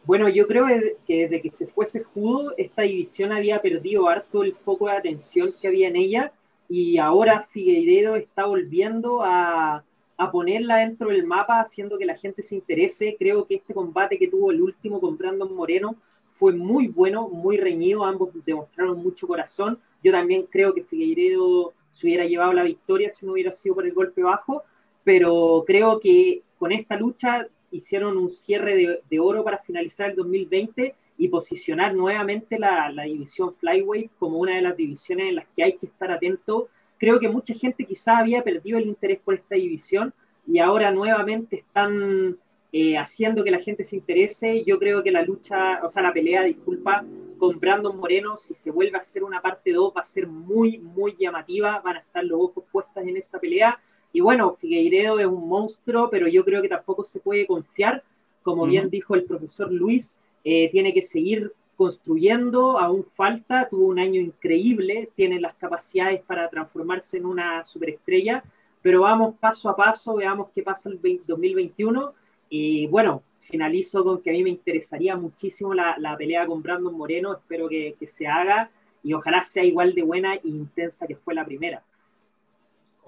Bueno, 0.04 0.28
yo 0.28 0.47
creo 0.47 0.66
que 1.06 1.23
desde 1.23 1.40
que 1.40 1.50
se 1.50 1.66
fuese 1.66 2.02
Judo, 2.02 2.54
esta 2.56 2.82
división 2.82 3.32
había 3.32 3.61
perdido 3.61 4.08
harto 4.08 4.42
el 4.42 4.54
foco 4.54 4.87
de 4.87 4.97
atención 4.97 5.52
que 5.61 5.68
había 5.68 5.88
en 5.88 5.97
ella 5.97 6.32
y 6.68 6.99
ahora 6.99 7.42
Figueiredo 7.42 8.16
está 8.16 8.47
volviendo 8.47 9.23
a, 9.23 9.85
a 10.16 10.32
ponerla 10.32 10.78
dentro 10.78 11.11
del 11.11 11.25
mapa, 11.25 11.61
haciendo 11.61 11.99
que 11.99 12.04
la 12.04 12.16
gente 12.16 12.42
se 12.42 12.56
interese. 12.56 13.16
Creo 13.18 13.47
que 13.47 13.56
este 13.56 13.75
combate 13.75 14.18
que 14.18 14.28
tuvo 14.28 14.50
el 14.50 14.61
último 14.61 15.00
con 15.00 15.16
Brandon 15.16 15.54
Moreno 15.54 15.97
fue 16.26 16.52
muy 16.52 16.88
bueno, 16.88 17.28
muy 17.28 17.56
reñido, 17.56 18.04
ambos 18.04 18.30
demostraron 18.44 19.02
mucho 19.02 19.26
corazón. 19.26 19.78
Yo 20.02 20.12
también 20.12 20.47
creo 20.50 20.75
que 20.75 20.85
Figueiredo 20.85 21.73
se 21.90 22.07
hubiera 22.07 22.25
llevado 22.25 22.52
la 22.52 22.62
victoria 22.62 23.11
si 23.11 23.26
no 23.26 23.33
hubiera 23.33 23.52
sido 23.52 23.75
por 23.75 23.87
el 23.87 23.92
golpe 23.92 24.23
bajo, 24.23 24.64
pero 25.04 25.64
creo 25.66 26.00
que 26.00 26.42
con 26.59 26.73
esta 26.73 26.97
lucha 26.97 27.49
hicieron 27.71 28.16
un 28.16 28.30
cierre 28.30 29.00
de, 29.09 29.21
oro 29.21 29.45
para 29.45 29.59
finalizar 29.59 30.11
el 30.11 30.16
2020 30.16 30.95
y 31.18 31.28
posicionar 31.28 31.95
nuevamente 31.95 32.59
la, 32.59 32.92
división 33.04 33.54
Flyweight 33.57 34.11
como 34.18 34.38
una 34.38 34.57
de 34.57 34.62
las 34.62 34.76
divisiones 34.76 35.28
en 35.28 35.37
las 35.37 35.47
que 35.54 35.64
hay 35.64 35.73
que 35.76 35.87
estar 35.87 36.11
atento. 36.11 36.68
Creo 36.99 37.18
que 37.18 37.28
mucha 37.28 37.54
gente 37.54 37.85
quizá 37.85 38.18
había 38.18 38.42
perdido 38.42 38.78
el 38.78 38.87
interés 38.87 39.18
por 39.21 39.35
esta 39.35 39.57
división 39.57 40.12
y 40.47 40.59
ahora 40.61 40.90
nuevamente 40.90 41.57
están 41.57 42.38
eh, 42.73 42.97
haciendo 42.97 43.45
que 43.45 43.50
la 43.50 43.59
gente 43.59 43.85
se 43.85 43.97
interese. 43.97 44.64
Yo 44.64 44.78
creo 44.78 45.02
que 45.02 45.11
la 45.11 45.23
lucha, 45.23 45.80
o 45.83 45.88
sea, 45.88 46.02
la 46.02 46.12
pelea, 46.12 46.45
disculpa, 46.45 47.04
con 47.38 47.59
Brandon 47.59 47.97
Moreno, 47.97 48.37
si 48.37 48.54
se 48.54 48.71
vuelve 48.71 48.97
a 48.97 49.00
hacer 49.00 49.25
una 49.25 49.40
parte 49.40 49.73
2, 49.73 49.92
va 49.97 50.02
a 50.02 50.04
ser 50.04 50.26
muy, 50.26 50.78
muy 50.78 51.16
llamativa. 51.18 51.80
Van 51.80 51.97
a 51.97 52.00
estar 52.00 52.25
los 52.25 52.40
ojos 52.40 52.64
puestos 52.71 53.02
en 53.04 53.16
esa 53.16 53.38
pelea. 53.38 53.80
Y 54.12 54.21
bueno, 54.21 54.52
Figueiredo 54.52 55.18
es 55.18 55.26
un 55.26 55.49
monstruo, 55.49 56.11
pero 56.11 56.28
yo 56.28 56.45
creo 56.45 56.62
que 56.62 56.68
tampoco 56.68 57.04
se 57.04 57.21
puede 57.21 57.47
confiar. 57.47 58.02
Como 58.42 58.66
bien 58.66 58.90
dijo 58.90 59.14
el 59.14 59.25
profesor 59.25 59.71
Luis, 59.73 60.18
eh, 60.45 60.71
tiene 60.71 60.92
que 60.92 61.02
seguir 61.02 61.52
construyendo, 61.76 62.78
aún 62.78 63.04
falta, 63.04 63.68
tuvo 63.68 63.87
un 63.87 64.00
año 64.00 64.21
increíble, 64.21 65.11
tiene 65.14 65.38
las 65.40 65.54
capacidades 65.54 66.23
para 66.23 66.49
transformarse 66.50 67.18
en 67.18 67.26
una 67.26 67.64
superestrella, 67.64 68.42
pero 68.83 69.02
vamos 69.02 69.37
paso 69.38 69.68
a 69.68 69.76
paso, 69.76 70.16
veamos 70.16 70.49
qué 70.52 70.62
pasa 70.62 70.90
el 70.90 71.00
2021. 71.25 72.14
Y 72.49 72.87
bueno, 72.87 73.23
finalizo 73.40 74.05
con 74.05 74.23
que 74.23 74.31
a 74.31 74.33
mí 74.33 74.43
me 74.43 74.50
interesaría 74.50 75.17
muchísimo 75.17 75.75
la, 75.75 76.17
pelea 76.19 76.47
con 76.47 76.62
Brandon 76.62 76.97
Moreno, 76.97 77.35
espero 77.35 77.69
que, 77.69 77.95
que 77.99 78.07
se 78.07 78.26
haga 78.26 78.71
y 79.02 79.12
ojalá 79.12 79.43
sea 79.45 79.64
igual 79.64 79.95
de 79.95 80.02
buena 80.02 80.35
e 80.35 80.40
intensa 80.45 81.07
que 81.07 81.17
fue 81.17 81.35
la 81.35 81.45
primera 81.45 81.83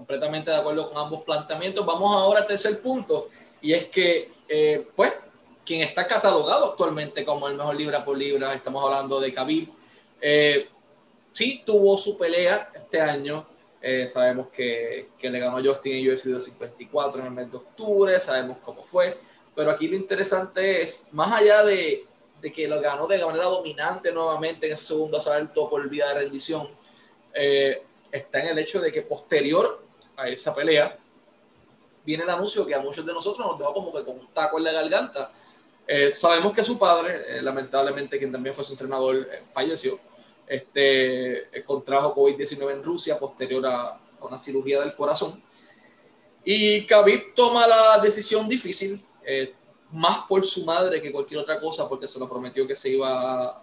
completamente 0.01 0.51
de 0.51 0.57
acuerdo 0.57 0.89
con 0.89 0.97
ambos 0.97 1.23
planteamientos. 1.25 1.85
Vamos 1.85 2.11
ahora 2.11 2.41
al 2.41 2.47
tercer 2.47 2.81
punto, 2.81 3.29
y 3.61 3.75
es 3.75 3.85
que, 3.87 4.33
eh, 4.49 4.89
pues, 4.97 5.13
quien 5.63 5.83
está 5.83 6.07
catalogado 6.07 6.71
actualmente 6.71 7.23
como 7.23 7.49
el 7.49 7.55
mejor 7.55 7.77
libra 7.77 8.03
por 8.03 8.17
libra, 8.17 8.55
estamos 8.55 8.83
hablando 8.83 9.21
de 9.21 9.35
Khabib, 9.35 9.69
eh, 10.23 10.69
sí 11.33 11.63
tuvo 11.67 11.99
su 11.99 12.17
pelea 12.17 12.71
este 12.75 12.99
año. 12.99 13.47
Eh, 13.83 14.09
sabemos 14.09 14.49
que, 14.49 15.11
que, 15.19 15.29
le 15.29 15.39
ganó 15.39 15.63
Justin 15.63 15.93
en 15.93 16.13
UFC 16.13 16.25
254 16.29 17.21
en 17.21 17.27
el 17.27 17.33
mes 17.33 17.51
de 17.51 17.59
octubre, 17.59 18.19
sabemos 18.21 18.57
cómo 18.63 18.83
fue, 18.83 19.19
pero 19.55 19.71
aquí 19.71 19.89
lo 19.89 19.97
interesante 19.97 20.83
es, 20.83 21.09
más 21.13 21.33
allá 21.33 21.65
de, 21.65 22.07
de 22.41 22.53
que 22.53 22.69
lo 22.69 22.81
ganó 22.81 23.07
de 23.07 23.25
manera 23.25 23.45
dominante 23.45 24.13
nuevamente 24.13 24.67
en 24.67 24.73
ese 24.73 24.85
segundo 24.85 25.19
asalto 25.19 25.69
por 25.69 25.89
vía 25.89 26.09
de 26.09 26.15
rendición, 26.23 26.67
está 28.13 28.41
en 28.41 28.49
el 28.49 28.59
hecho 28.59 28.81
de 28.81 28.93
que 28.93 29.03
posterior 29.03 29.83
a 30.17 30.29
esa 30.29 30.55
pelea, 30.55 30.99
viene 32.05 32.25
el 32.25 32.31
anuncio 32.31 32.67
que 32.67 32.75
a 32.75 32.81
muchos 32.81 33.05
de 33.05 33.13
nosotros 33.13 33.47
nos 33.47 33.59
dejó 33.59 33.75
como 33.75 33.93
que 33.93 34.05
con 34.05 34.19
un 34.19 34.29
taco 34.33 34.59
en 34.59 34.65
la 34.65 34.73
garganta. 34.73 35.33
Eh, 35.87 36.13
sabemos 36.13 36.53
que 36.53 36.65
su 36.65 36.79
padre, 36.79 37.39
eh, 37.39 37.43
lamentablemente, 37.43 38.19
quien 38.19 38.33
también 38.33 38.55
fue 38.55 38.65
su 38.65 38.73
entrenador, 38.73 39.17
eh, 39.17 39.41
falleció. 39.43 39.99
Este, 40.47 41.49
contrajo 41.65 42.15
COVID-19 42.15 42.73
en 42.73 42.83
Rusia 42.83 43.19
posterior 43.19 43.65
a, 43.67 43.99
una 44.21 44.37
cirugía 44.37 44.81
del 44.81 44.95
corazón. 44.95 45.43
Y 46.45 46.85
Khabib 46.87 47.35
toma 47.35 47.67
la 47.67 47.99
decisión 48.03 48.49
difícil, 48.49 49.03
más 49.93 50.27
por 50.29 50.45
su 50.45 50.65
madre 50.65 51.03
que 51.03 51.13
cualquier 51.13 51.41
otra 51.41 51.61
cosa, 51.61 51.89
porque 51.89 52.09
se 52.09 52.19
lo 52.19 52.29
prometió 52.29 52.67
que 52.67 52.77
se 52.77 52.91
iba 52.91 53.63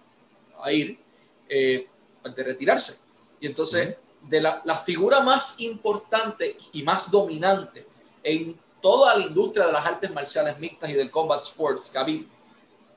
a, 0.60 0.72
ir, 0.72 1.00
de 1.48 2.44
retirarse. 2.44 3.00
Y 3.40 3.48
entonces 3.48 3.96
de 4.28 4.42
la, 4.42 4.76
figura 4.86 5.22
más 5.22 5.60
importante 5.60 6.58
y 6.74 6.84
más 6.84 7.10
dominante 7.10 7.86
en 8.24 8.60
toda 8.82 9.16
la 9.16 9.26
industria 9.26 9.66
de 9.66 9.74
las 9.74 9.86
artes 9.86 10.12
marciales 10.12 10.60
mixtas 10.60 10.90
y 10.90 10.94
del 10.94 11.10
combat 11.10 11.42
sports, 11.42 11.90
Khabib, 11.94 12.28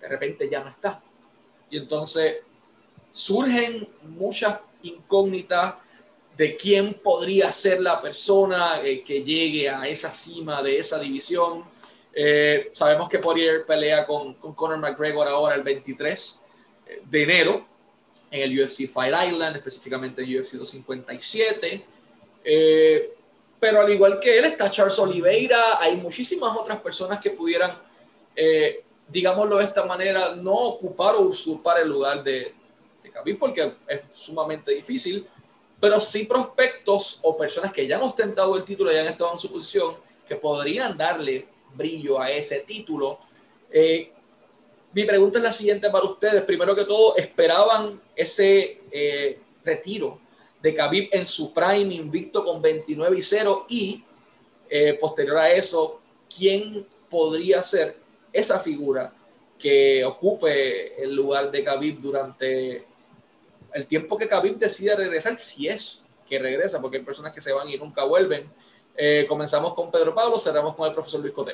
de 0.01 0.09
repente 0.09 0.49
ya 0.51 0.63
no 0.63 0.71
está. 0.71 1.03
Y 1.71 1.79
entonces 1.79 2.39
surgen 3.11 3.89
muchas 4.03 4.59
incógnitas 4.83 5.75
de 6.37 6.57
quién 6.57 6.95
podría 6.95 7.53
ser 7.53 7.81
la 7.81 8.01
persona 8.01 8.81
eh, 8.83 9.03
que 9.05 9.23
llegue 9.23 9.69
a 9.69 9.87
esa 9.87 10.11
cima 10.11 10.63
de 10.63 10.79
esa 10.79 10.99
división. 10.99 11.65
Eh, 12.13 12.71
sabemos 12.73 13.09
que 13.09 13.19
Poirier 13.19 13.65
pelea 13.65 14.07
con, 14.07 14.35
con 14.35 14.55
Conor 14.55 14.79
McGregor 14.79 15.29
ahora 15.29 15.55
el 15.55 15.63
23 15.63 16.41
eh, 16.87 17.03
de 17.05 17.23
enero 17.23 17.67
en 18.31 18.43
el 18.43 18.61
UFC 18.61 18.87
Fight 18.87 19.15
Island, 19.29 19.57
específicamente 19.57 20.23
en 20.23 20.41
UFC 20.41 20.53
257. 20.55 21.85
Eh, 22.45 23.15
pero 23.59 23.83
al 23.83 23.93
igual 23.93 24.19
que 24.21 24.39
él 24.39 24.45
está 24.47 24.71
Charles 24.71 24.99
Oliveira, 24.99 25.79
hay 25.79 25.97
muchísimas 25.97 26.57
otras 26.57 26.81
personas 26.81 27.21
que 27.21 27.31
pudieran, 27.31 27.79
eh, 28.35 28.85
digámoslo 29.07 29.59
de 29.59 29.65
esta 29.65 29.85
manera, 29.85 30.35
no 30.35 30.55
ocupar 30.55 31.15
o 31.17 31.21
usurpar 31.21 31.81
el 31.81 31.89
lugar 31.89 32.25
de, 32.25 32.55
de 33.03 33.11
Khabib 33.11 33.39
porque 33.39 33.75
es 33.87 34.01
sumamente 34.13 34.73
difícil, 34.73 35.27
pero 35.79 36.01
sí 36.01 36.25
prospectos 36.25 37.19
o 37.23 37.37
personas 37.37 37.73
que 37.73 37.87
ya 37.87 37.97
han 37.97 38.03
ostentado 38.03 38.57
el 38.57 38.65
título 38.65 38.93
y 38.93 38.97
han 38.97 39.07
estado 39.07 39.33
en 39.33 39.39
su 39.39 39.53
posición 39.53 39.97
que 40.27 40.37
podrían 40.37 40.97
darle 40.97 41.47
brillo 41.75 42.21
a 42.21 42.31
ese 42.31 42.61
título. 42.61 43.19
Eh, 43.71 44.13
mi 44.93 45.05
pregunta 45.05 45.39
es 45.39 45.45
la 45.45 45.53
siguiente 45.53 45.89
para 45.91 46.05
ustedes. 46.05 46.43
Primero 46.43 46.75
que 46.75 46.85
todo, 46.85 47.17
¿esperaban 47.17 48.01
ese 48.17 48.81
eh, 48.91 49.39
retiro 49.65 50.19
de 50.61 50.75
Khabib 50.75 51.09
en 51.13 51.27
su 51.27 51.55
prime 51.55 51.95
invicto 51.95 52.45
con 52.45 52.61
29 52.61 53.17
y 53.17 53.23
0? 53.23 53.67
Y 53.69 54.05
eh, 54.69 54.95
posterior 54.95 55.39
a 55.39 55.53
eso, 55.53 56.01
¿quién 56.35 56.87
podría 57.09 57.63
ser 57.63 57.97
esa 58.33 58.59
figura 58.59 59.13
que 59.59 60.05
ocupe 60.05 61.03
el 61.03 61.15
lugar 61.15 61.51
de 61.51 61.63
Khabib 61.63 62.01
durante 62.01 62.85
el 63.73 63.87
tiempo 63.87 64.17
que 64.17 64.29
Khabib 64.29 64.59
decide 64.59 64.97
regresar? 64.97 65.39
Si 65.39 65.69
es 65.69 66.01
que 66.29 66.39
regresa, 66.39 66.81
porque 66.81 66.99
hay 66.99 67.05
personas 67.05 67.33
que 67.33 67.41
se 67.41 67.53
van 67.53 67.69
y 67.69 67.77
nunca 67.77 68.05
vuelven. 68.05 68.49
Eh, 68.97 69.27
comenzamos 69.29 69.75
con 69.75 69.91
Pedro 69.91 70.15
Pablo, 70.15 70.39
cerramos 70.39 70.75
con 70.77 70.87
el 70.87 70.93
profesor 70.93 71.21
Luis 71.21 71.33
Cote. 71.33 71.53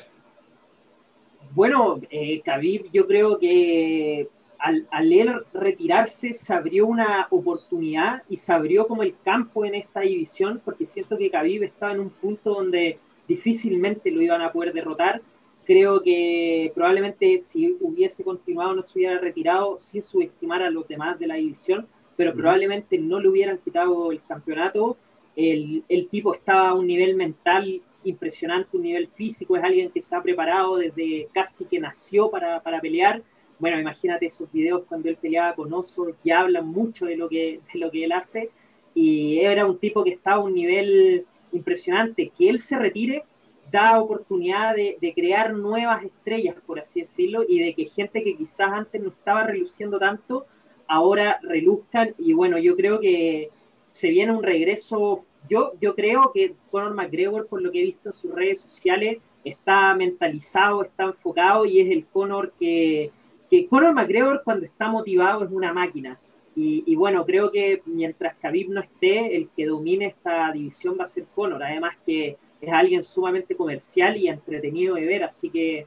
Bueno, 1.51 1.99
eh, 2.09 2.41
Khabib 2.41 2.91
yo 2.91 3.07
creo 3.07 3.39
que 3.39 4.27
al, 4.59 4.87
al, 4.91 5.13
él 5.13 5.41
retirarse 5.53 6.33
se 6.33 6.53
abrió 6.53 6.87
una 6.87 7.27
oportunidad 7.29 8.23
y 8.29 8.37
se 8.37 8.51
abrió 8.51 8.87
como 8.87 9.03
el 9.03 9.15
campo 9.23 9.65
en 9.65 9.75
esta 9.75 10.01
división 10.01 10.61
porque 10.63 10.85
siento 10.85 11.17
que 11.17 11.29
Khabib 11.29 11.63
estaba 11.63 11.93
en 11.93 12.01
un 12.01 12.09
punto 12.09 12.53
donde 12.53 12.99
difícilmente 13.27 14.11
lo 14.11 14.21
iban 14.21 14.41
a 14.41 14.51
poder 14.51 14.73
derrotar. 14.73 15.21
Creo 15.65 16.01
que 16.01 16.71
probablemente 16.73 17.39
si 17.39 17.75
hubiese 17.81 18.23
continuado 18.23 18.75
no 18.75 18.81
se 18.81 18.99
hubiera 18.99 19.19
retirado 19.19 19.77
sin 19.79 20.01
subestimar 20.01 20.61
a 20.63 20.69
los 20.69 20.87
demás 20.87 21.19
de 21.19 21.27
la 21.27 21.35
división, 21.35 21.87
pero 22.15 22.33
probablemente 22.33 22.97
no 22.97 23.19
le 23.19 23.27
hubieran 23.27 23.57
quitado 23.57 24.11
el 24.11 24.21
campeonato. 24.23 24.97
El, 25.37 25.85
el 25.87 26.09
tipo 26.09 26.33
estaba 26.33 26.69
a 26.69 26.73
un 26.73 26.87
nivel 26.87 27.15
mental 27.15 27.81
impresionante, 28.03 28.75
un 28.75 28.83
nivel 28.83 29.07
físico, 29.07 29.55
es 29.55 29.63
alguien 29.63 29.91
que 29.91 30.01
se 30.01 30.15
ha 30.15 30.21
preparado 30.21 30.77
desde 30.77 31.27
casi 31.33 31.65
que 31.65 31.79
nació 31.79 32.29
para, 32.29 32.61
para 32.61 32.81
pelear. 32.81 33.21
Bueno, 33.59 33.79
imagínate 33.79 34.27
esos 34.27 34.51
videos 34.51 34.83
cuando 34.87 35.09
él 35.09 35.17
peleaba 35.17 35.55
con 35.55 35.73
Oso, 35.73 36.07
que 36.23 36.33
hablan 36.33 36.67
mucho 36.67 37.05
de 37.05 37.17
lo 37.17 37.29
que, 37.29 37.59
de 37.73 37.79
lo 37.79 37.91
que 37.91 38.03
él 38.03 38.11
hace. 38.11 38.49
Y 38.93 39.39
era 39.39 39.65
un 39.65 39.77
tipo 39.77 40.03
que 40.03 40.11
estaba 40.11 40.37
a 40.37 40.45
un 40.45 40.53
nivel 40.53 41.25
impresionante. 41.51 42.31
Que 42.37 42.49
él 42.49 42.59
se 42.59 42.77
retire 42.77 43.23
da 43.71 43.99
oportunidad 43.99 44.75
de, 44.75 44.97
de, 45.01 45.13
crear 45.13 45.53
nuevas 45.53 46.03
estrellas, 46.03 46.55
por 46.65 46.79
así 46.79 47.01
decirlo, 47.01 47.43
y 47.47 47.59
de 47.59 47.73
que 47.73 47.85
gente 47.85 48.23
que 48.23 48.37
quizás 48.37 48.71
antes 48.71 49.01
no 49.01 49.09
estaba 49.09 49.43
reluciendo 49.43 49.99
tanto, 49.99 50.45
ahora 50.87 51.39
reluzcan. 51.43 52.15
Y 52.17 52.33
bueno, 52.33 52.57
yo 52.59 52.75
creo 52.75 52.99
que 52.99 53.49
se 53.91 54.09
viene 54.09 54.31
un 54.31 54.43
regreso. 54.43 55.17
Yo, 55.49 55.73
yo 55.81 55.95
creo 55.95 56.31
que 56.33 56.55
Conor 56.71 56.93
McGregor, 56.93 57.47
por 57.47 57.61
lo 57.61 57.71
que 57.71 57.81
he 57.81 57.85
visto 57.85 58.09
en 58.09 58.13
sus 58.13 58.33
redes 58.33 58.61
sociales, 58.61 59.17
está 59.43 59.95
mentalizado, 59.95 60.83
está 60.83 61.05
enfocado 61.05 61.65
y 61.65 61.79
es 61.79 61.89
el 61.89 62.05
Conor 62.05 62.53
que, 62.59 63.11
que 63.49 63.67
Conor 63.67 63.93
McGregor 63.93 64.41
cuando 64.43 64.65
está 64.65 64.89
motivado 64.89 65.43
es 65.43 65.51
una 65.51 65.73
máquina. 65.73 66.19
Y, 66.59 66.95
bueno, 66.95 67.23
creo 67.23 67.51
que 67.51 67.83
mientras 67.85 68.35
Khabib 68.37 68.71
no 68.71 68.81
esté, 68.81 69.35
el 69.35 69.47
que 69.55 69.67
domine 69.67 70.07
esta 70.07 70.51
división 70.51 70.97
va 70.99 71.03
a 71.03 71.07
ser 71.07 71.25
Conor. 71.35 71.63
Además 71.63 71.95
que 72.03 72.35
es 72.59 72.73
alguien 72.73 73.03
sumamente 73.03 73.55
comercial 73.55 74.17
y 74.17 74.27
entretenido 74.27 74.95
de 74.95 75.05
ver. 75.05 75.23
Así 75.23 75.51
que 75.51 75.85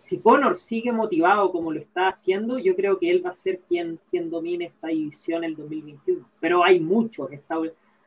si 0.00 0.18
Conor 0.20 0.56
sigue 0.56 0.92
motivado 0.92 1.52
como 1.52 1.72
lo 1.72 1.78
está 1.78 2.08
haciendo, 2.08 2.58
yo 2.58 2.74
creo 2.74 2.98
que 2.98 3.10
él 3.10 3.24
va 3.24 3.30
a 3.30 3.34
ser 3.34 3.60
quien, 3.68 4.00
quien 4.10 4.30
domine 4.30 4.66
esta 4.66 4.88
división 4.88 5.44
el 5.44 5.54
2021. 5.54 6.26
Pero 6.40 6.64
hay 6.64 6.80
muchos. 6.80 7.30
Está, 7.30 7.60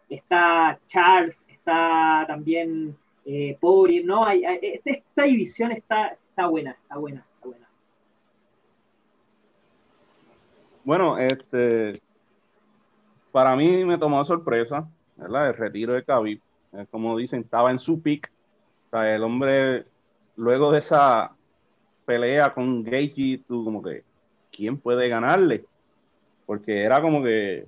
está 0.09 0.79
Charles, 0.87 1.45
está 1.47 2.25
también 2.27 2.97
eh, 3.25 3.57
¿no? 4.03 4.25
Hay, 4.25 4.43
este, 4.43 4.91
esta, 4.91 5.23
división 5.23 5.71
está, 5.71 6.17
está 6.29 6.47
buena, 6.47 6.71
está 6.71 6.97
buena, 6.97 7.25
está 7.35 7.47
buena. 7.47 7.67
Bueno, 10.83 11.17
este, 11.19 12.01
para 13.31 13.55
mí 13.55 13.85
me 13.85 13.99
tomó 13.99 14.25
sorpresa, 14.25 14.87
¿verdad? 15.15 15.49
El 15.49 15.57
retiro 15.57 15.93
de 15.93 16.03
Khabib, 16.03 16.41
como 16.89 17.15
dicen, 17.17 17.41
estaba 17.41 17.69
en 17.69 17.77
su 17.77 18.01
pick. 18.01 18.31
O 18.87 18.89
sea, 18.89 19.15
el 19.15 19.23
hombre, 19.23 19.85
luego 20.35 20.71
de 20.71 20.79
esa 20.79 21.35
pelea 22.05 22.53
con 22.53 22.83
Gaethje, 22.83 23.41
tú 23.47 23.63
como 23.63 23.81
que, 23.81 24.03
¿quién 24.51 24.77
puede 24.77 25.07
ganarle? 25.09 25.65
Porque 26.45 26.83
era 26.83 27.01
como 27.01 27.23
que 27.23 27.65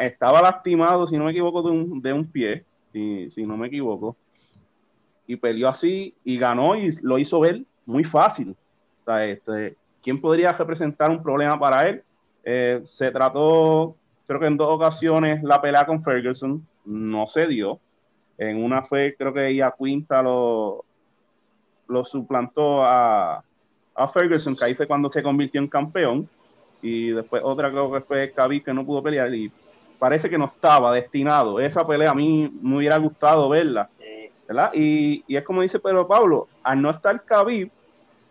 estaba 0.00 0.42
lastimado, 0.42 1.06
si 1.06 1.16
no 1.16 1.24
me 1.24 1.30
equivoco, 1.30 1.62
de 1.62 1.70
un, 1.70 2.02
de 2.02 2.12
un 2.12 2.26
pie, 2.26 2.64
si, 2.92 3.30
si 3.30 3.44
no 3.44 3.56
me 3.56 3.68
equivoco 3.68 4.16
y 5.30 5.36
peleó 5.36 5.68
así 5.68 6.12
y 6.24 6.36
ganó 6.38 6.74
y 6.74 6.90
lo 7.02 7.16
hizo 7.16 7.38
ver 7.38 7.62
muy 7.86 8.02
fácil. 8.02 8.56
Este, 9.06 9.76
¿Quién 10.02 10.20
podría 10.20 10.48
representar 10.50 11.08
un 11.08 11.22
problema 11.22 11.56
para 11.56 11.88
él? 11.88 12.02
Eh, 12.42 12.80
se 12.82 13.12
trató, 13.12 13.94
creo 14.26 14.40
que 14.40 14.46
en 14.46 14.56
dos 14.56 14.70
ocasiones, 14.70 15.40
la 15.44 15.62
pelea 15.62 15.86
con 15.86 16.02
Ferguson, 16.02 16.66
no 16.84 17.28
se 17.28 17.46
dio. 17.46 17.78
En 18.38 18.60
una 18.60 18.82
fue, 18.82 19.14
creo 19.16 19.32
que 19.32 19.50
ella 19.50 19.72
Quinta 19.78 20.20
lo, 20.20 20.84
lo 21.86 22.04
suplantó 22.04 22.82
a, 22.82 23.44
a 24.00 24.08
Ferguson, 24.08 24.56
que 24.56 24.64
ahí 24.64 24.74
fue 24.74 24.86
cuando 24.86 25.10
se 25.10 25.22
convirtió 25.22 25.60
en 25.60 25.68
campeón. 25.68 26.28
Y 26.82 27.10
después 27.10 27.42
otra 27.44 27.70
creo 27.70 27.92
que 27.92 28.00
fue 28.00 28.32
Khabib 28.32 28.64
que 28.64 28.72
no 28.72 28.86
pudo 28.86 29.02
pelear 29.02 29.32
y 29.34 29.52
parece 29.98 30.30
que 30.30 30.38
no 30.38 30.46
estaba 30.46 30.92
destinado. 30.94 31.60
Esa 31.60 31.86
pelea 31.86 32.10
a 32.10 32.14
mí 32.14 32.50
me 32.62 32.78
hubiera 32.78 32.96
gustado 32.96 33.48
verla. 33.50 33.88
Y, 34.72 35.22
es 35.28 35.44
como 35.44 35.62
dice 35.62 35.78
Pedro 35.78 36.08
Pablo, 36.08 36.48
al 36.62 36.80
no 36.80 36.90
estar 36.90 37.22
Khabib, 37.22 37.70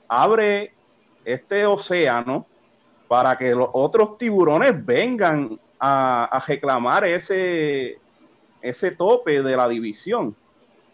abre 0.07 0.73
este 1.23 1.65
océano 1.65 2.47
para 3.07 3.37
que 3.37 3.51
los 3.51 3.69
otros 3.73 4.17
tiburones 4.17 4.83
vengan 4.83 5.59
a, 5.79 6.43
reclamar 6.47 7.05
ese, 7.05 7.99
ese 8.61 8.91
tope 8.91 9.43
de 9.43 9.55
la 9.55 9.67
división. 9.67 10.35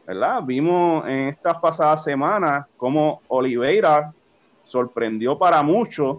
¿verdad? 0.06 0.44
Vimos 0.44 1.08
en 1.08 1.30
estas 1.30 1.58
pasadas 1.58 2.04
semanas 2.04 2.68
cómo 2.78 3.22
Oliveira 3.30 4.14
sorprendió 4.66 5.38
para 5.38 5.62
muchos 5.64 6.18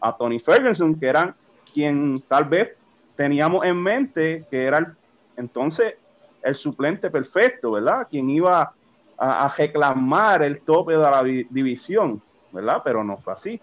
a 0.00 0.16
Tony 0.16 0.38
Ferguson, 0.38 0.94
que 0.98 1.06
era 1.06 1.34
quien 1.72 2.22
tal 2.28 2.44
vez 2.44 2.76
teníamos 3.16 3.64
en 3.64 3.76
mente 3.76 4.44
que 4.50 4.64
era 4.64 4.94
entonces 5.36 5.94
el 6.42 6.54
suplente 6.54 7.10
perfecto, 7.10 7.72
¿verdad? 7.72 8.06
Quien 8.10 8.28
iba 8.30 8.72
a, 9.16 9.54
reclamar 9.56 10.42
el 10.42 10.60
tope 10.60 10.92
de 10.92 10.98
la 10.98 11.22
división, 11.22 12.20
¿verdad? 12.52 12.82
Pero 12.84 13.02
no 13.02 13.16
fue 13.16 13.32
así. 13.32 13.60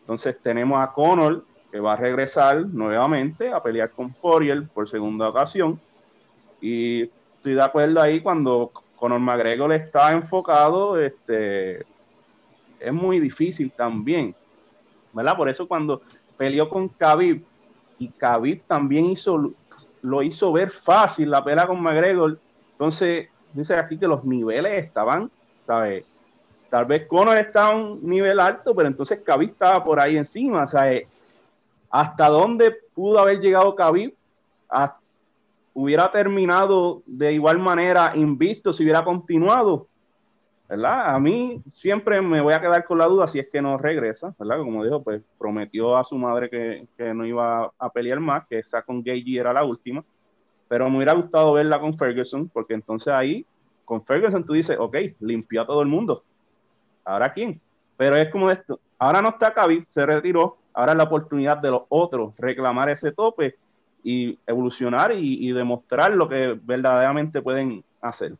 Entonces 0.00 0.36
tenemos 0.40 0.80
a 0.80 0.92
Conor 0.92 1.44
que 1.70 1.80
va 1.80 1.94
a 1.94 1.96
regresar 1.96 2.66
nuevamente 2.66 3.52
a 3.52 3.62
pelear 3.62 3.90
con 3.90 4.12
Poirier 4.12 4.66
por 4.68 4.88
segunda 4.88 5.28
ocasión. 5.28 5.80
Y 6.60 7.02
estoy 7.02 7.54
de 7.54 7.62
acuerdo 7.62 8.00
ahí 8.00 8.20
cuando 8.20 8.70
Conor 8.96 9.20
McGregor 9.20 9.72
está 9.72 10.12
enfocado, 10.12 11.00
este, 11.00 11.84
es 12.80 12.92
muy 12.92 13.20
difícil 13.20 13.70
también, 13.70 14.34
¿verdad? 15.12 15.36
Por 15.36 15.48
eso 15.48 15.68
cuando 15.68 16.02
peleó 16.36 16.68
con 16.68 16.88
Khabib 16.88 17.44
y 17.98 18.08
Khabib 18.08 18.62
también 18.66 19.06
hizo 19.06 19.52
lo 20.02 20.22
hizo 20.22 20.52
ver 20.52 20.70
fácil 20.70 21.30
la 21.30 21.44
pelea 21.44 21.66
con 21.66 21.80
McGregor. 21.80 22.38
Entonces, 22.72 23.28
dice 23.52 23.74
aquí 23.74 23.98
que 23.98 24.06
los 24.06 24.24
niveles 24.24 24.84
estaban, 24.84 25.30
¿sabes? 25.66 26.04
Tal 26.70 26.84
vez 26.86 27.06
Conor 27.06 27.36
está 27.36 27.66
a 27.66 27.76
un 27.76 28.00
nivel 28.02 28.40
alto, 28.40 28.74
pero 28.74 28.88
entonces 28.88 29.20
Khabib 29.24 29.50
estaba 29.50 29.82
por 29.82 30.00
ahí 30.00 30.16
encima, 30.16 30.66
¿sabes? 30.68 31.06
¿Hasta 31.90 32.28
dónde 32.28 32.74
pudo 32.94 33.18
haber 33.18 33.40
llegado 33.40 33.74
Khabib? 33.74 34.14
¿Hubiera 35.74 36.10
terminado 36.10 37.02
de 37.06 37.32
igual 37.32 37.58
manera 37.58 38.12
invisto 38.14 38.72
si 38.72 38.84
hubiera 38.84 39.04
continuado? 39.04 39.88
¿Verdad? 40.70 41.12
A 41.12 41.18
mí 41.18 41.60
siempre 41.66 42.22
me 42.22 42.40
voy 42.40 42.54
a 42.54 42.60
quedar 42.60 42.84
con 42.84 42.96
la 42.98 43.06
duda 43.06 43.26
si 43.26 43.40
es 43.40 43.48
que 43.50 43.60
no 43.60 43.76
regresa, 43.76 44.32
¿verdad? 44.38 44.58
Como 44.58 44.84
dijo, 44.84 45.02
pues 45.02 45.20
prometió 45.36 45.96
a 45.96 46.04
su 46.04 46.16
madre 46.16 46.48
que, 46.48 47.12
no 47.12 47.26
iba 47.26 47.68
a 47.76 47.90
pelear 47.90 48.20
más, 48.20 48.46
que 48.46 48.60
esa 48.60 48.80
con 48.82 49.02
Gagey 49.02 49.36
era 49.36 49.52
la 49.52 49.64
última, 49.64 50.04
pero 50.68 50.88
me 50.88 50.98
hubiera 50.98 51.14
gustado 51.14 51.52
verla 51.54 51.80
con 51.80 51.98
Ferguson, 51.98 52.48
porque 52.48 52.74
entonces 52.74 53.12
ahí, 53.12 53.44
con 53.84 54.04
Ferguson 54.04 54.44
tú 54.44 54.52
dices, 54.52 54.76
ok, 54.78 54.96
limpió 55.18 55.62
a 55.62 55.66
todo 55.66 55.82
el 55.82 55.88
mundo, 55.88 56.22
¿ahora 57.04 57.32
quién? 57.32 57.60
Pero 57.96 58.14
es 58.14 58.30
como 58.30 58.48
esto, 58.48 58.78
ahora 58.96 59.20
no 59.20 59.30
está 59.30 59.52
Khabib, 59.52 59.86
se 59.88 60.06
retiró, 60.06 60.56
ahora 60.72 60.92
es 60.92 60.98
la 60.98 61.04
oportunidad 61.04 61.58
de 61.58 61.72
los 61.72 61.82
otros 61.88 62.32
reclamar 62.38 62.90
ese 62.90 63.10
tope 63.10 63.56
y 64.04 64.38
evolucionar 64.46 65.10
y, 65.10 65.48
y 65.48 65.50
demostrar 65.50 66.12
lo 66.12 66.28
que 66.28 66.56
verdaderamente 66.62 67.42
pueden 67.42 67.82
hacer. 68.00 68.34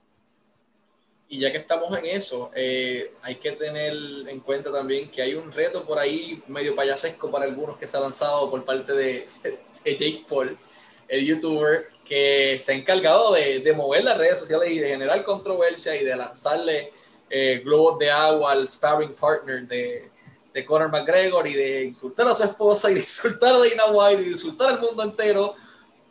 Y 1.32 1.38
ya 1.38 1.52
que 1.52 1.58
estamos 1.58 1.96
en 1.96 2.06
eso, 2.06 2.50
eh, 2.56 3.14
hay 3.22 3.36
que 3.36 3.52
tener 3.52 3.92
en 4.28 4.40
cuenta 4.40 4.72
también 4.72 5.08
que 5.08 5.22
hay 5.22 5.36
un 5.36 5.52
reto 5.52 5.84
por 5.84 5.96
ahí 5.96 6.42
medio 6.48 6.74
payasesco 6.74 7.30
para 7.30 7.44
algunos 7.44 7.78
que 7.78 7.86
se 7.86 7.96
ha 7.96 8.00
lanzado 8.00 8.50
por 8.50 8.64
parte 8.64 8.92
de, 8.92 9.28
Jake 9.84 10.24
Paul, 10.28 10.58
el 11.06 11.24
youtuber 11.24 11.88
que 12.04 12.58
se 12.58 12.72
ha 12.72 12.74
encargado 12.74 13.32
de, 13.32 13.72
mover 13.76 14.02
las 14.02 14.18
redes 14.18 14.40
sociales 14.40 14.72
y 14.72 14.80
de 14.80 14.88
generar 14.88 15.22
controversia 15.22 15.94
y 15.94 16.04
de 16.04 16.16
lanzarle 16.16 16.92
eh, 17.30 17.62
globos 17.64 18.00
de 18.00 18.10
agua 18.10 18.50
al 18.50 18.66
sparring 18.66 19.14
partner 19.14 19.68
de, 19.68 20.10
de 20.52 20.66
Conor 20.66 20.90
McGregor 20.90 21.46
y 21.46 21.54
de 21.54 21.84
insultar 21.84 22.26
a 22.26 22.34
su 22.34 22.42
esposa 22.42 22.90
y 22.90 22.94
de 22.94 23.00
insultar 23.00 23.54
a 23.54 23.58
Dana 23.58 23.86
White 23.86 24.22
y 24.22 24.24
de 24.24 24.30
insultar 24.32 24.70
al 24.70 24.80
mundo 24.80 25.04
entero. 25.04 25.54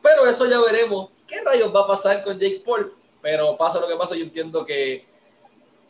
Pero 0.02 0.26
eso 0.30 0.50
ya 0.50 0.62
veremos. 0.62 1.10
¿Qué 1.28 1.42
rayos 1.42 1.76
va 1.76 1.82
a 1.82 1.88
pasar 1.88 2.24
con 2.24 2.40
Jake 2.40 2.64
Paul? 2.66 2.94
Pero 3.22 3.58
pasa 3.58 3.82
lo 3.82 3.88
que 3.90 3.98
pasa, 3.98 4.16
yo 4.16 4.24
entiendo 4.24 4.66
que 4.66 5.09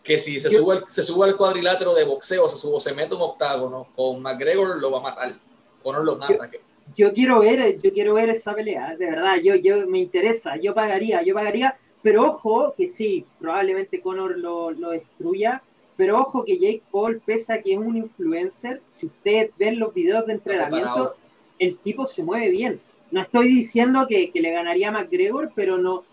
que 0.09 0.17
si 0.17 0.39
se 0.39 0.49
sube, 0.49 0.81
se 0.87 1.03
sube 1.03 1.27
al 1.27 1.37
cuadrilátero 1.37 1.93
de 1.93 2.03
boxeo, 2.03 2.49
se 2.49 2.57
sube, 2.57 2.79
se 2.79 2.95
mete 2.95 3.13
un 3.13 3.21
octágono 3.21 3.89
con 3.95 4.19
McGregor, 4.23 4.81
lo 4.81 4.89
va 4.89 4.97
a 4.97 5.01
matar. 5.03 5.35
Conor 5.83 6.03
lo 6.03 6.15
mata. 6.15 6.49
Yo, 6.95 7.13
quiero 7.13 7.41
ver, 7.41 7.79
yo 7.79 7.93
quiero 7.93 8.15
ver 8.15 8.31
esa 8.31 8.55
pelea, 8.55 8.95
de 8.97 9.05
verdad, 9.05 9.35
yo, 9.35 9.53
yo 9.53 9.85
me 9.85 9.99
interesa, 9.99 10.57
yo 10.57 10.73
pagaría, 10.73 11.21
yo 11.21 11.35
pagaría, 11.35 11.77
pero 12.01 12.25
ojo 12.25 12.73
que 12.75 12.87
sí, 12.87 13.23
probablemente 13.39 14.01
Conor 14.01 14.39
lo, 14.39 14.71
lo 14.71 14.89
destruya, 14.89 15.61
pero 15.95 16.17
ojo 16.17 16.43
que 16.43 16.57
Jake 16.57 16.81
Paul, 16.91 17.21
pese 17.23 17.53
a 17.53 17.61
que 17.61 17.73
es 17.73 17.77
un 17.77 17.95
influencer, 17.95 18.81
si 18.87 19.05
ustedes 19.05 19.51
ven 19.59 19.77
los 19.77 19.93
videos 19.93 20.25
de 20.25 20.33
entrenamiento, 20.33 21.13
el 21.59 21.77
tipo 21.77 22.07
se 22.07 22.23
mueve 22.23 22.49
bien. 22.49 22.81
No 23.11 23.21
estoy 23.21 23.49
diciendo 23.49 24.07
que, 24.09 24.31
que 24.31 24.41
le 24.41 24.49
ganaría 24.53 24.89
a 24.89 24.91
McGregor, 24.91 25.51
pero 25.53 25.77
no, 25.77 26.03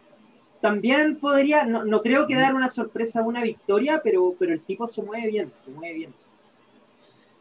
también 0.60 1.18
podría, 1.18 1.64
no, 1.64 2.02
creo 2.02 2.26
que 2.26 2.34
dar 2.34 2.54
una 2.54 2.68
sorpresa 2.68 3.22
una 3.22 3.42
victoria, 3.42 4.00
pero, 4.02 4.34
pero 4.38 4.52
el 4.52 4.62
tipo 4.62 4.86
se 4.86 5.02
mueve 5.02 5.28
bien, 5.28 5.52
se 5.62 5.70
mueve 5.70 5.94
bien. 5.94 6.14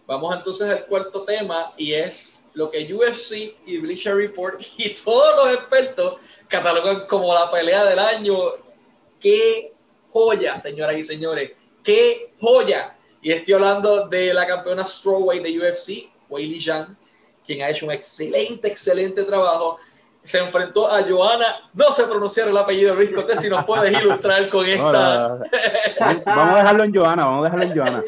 Vamos 0.07 0.35
entonces 0.35 0.69
al 0.69 0.85
cuarto 0.85 1.23
tema 1.23 1.57
y 1.77 1.93
es 1.93 2.45
lo 2.53 2.69
que 2.69 2.93
UFC 2.93 3.55
y 3.65 3.77
Bleacher 3.79 4.15
Report 4.15 4.61
y 4.77 4.89
todos 4.89 5.45
los 5.45 5.55
expertos 5.55 6.17
catalogan 6.47 7.07
como 7.07 7.33
la 7.33 7.49
pelea 7.49 7.83
del 7.85 7.99
año. 7.99 8.37
¡Qué 9.19 9.73
joya, 10.09 10.59
señoras 10.59 10.97
y 10.97 11.03
señores! 11.03 11.51
¡Qué 11.83 12.33
joya! 12.39 12.95
Y 13.21 13.31
estoy 13.31 13.55
hablando 13.55 14.07
de 14.07 14.33
la 14.33 14.45
campeona 14.45 14.85
strawweight 14.85 15.43
de 15.43 15.59
UFC, 15.59 16.11
Weili 16.29 16.61
Zhang, 16.61 16.95
quien 17.43 17.63
ha 17.63 17.69
hecho 17.69 17.87
un 17.87 17.91
excelente, 17.91 18.67
excelente 18.67 19.23
trabajo 19.23 19.79
se 20.25 20.39
enfrentó 20.39 20.91
a 20.91 21.03
Joana. 21.03 21.69
No 21.73 21.91
sé 21.91 22.03
pronunciar 22.03 22.49
el 22.49 22.57
apellido 22.57 22.95
Luis 22.95 23.11
Coté, 23.11 23.37
si 23.37 23.47
nos 23.47 23.63
puedes 23.63 23.91
ilustrar 24.01 24.49
con 24.49 24.65
esta. 24.65 25.39
vamos 26.25 26.55
a 26.55 26.57
dejarlo 26.57 26.83
en 26.83 26.93
Joana, 26.93 27.25
vamos 27.25 27.47
a 27.47 27.51
dejarlo 27.51 27.71
en 27.71 27.79
Joana. 27.79 28.03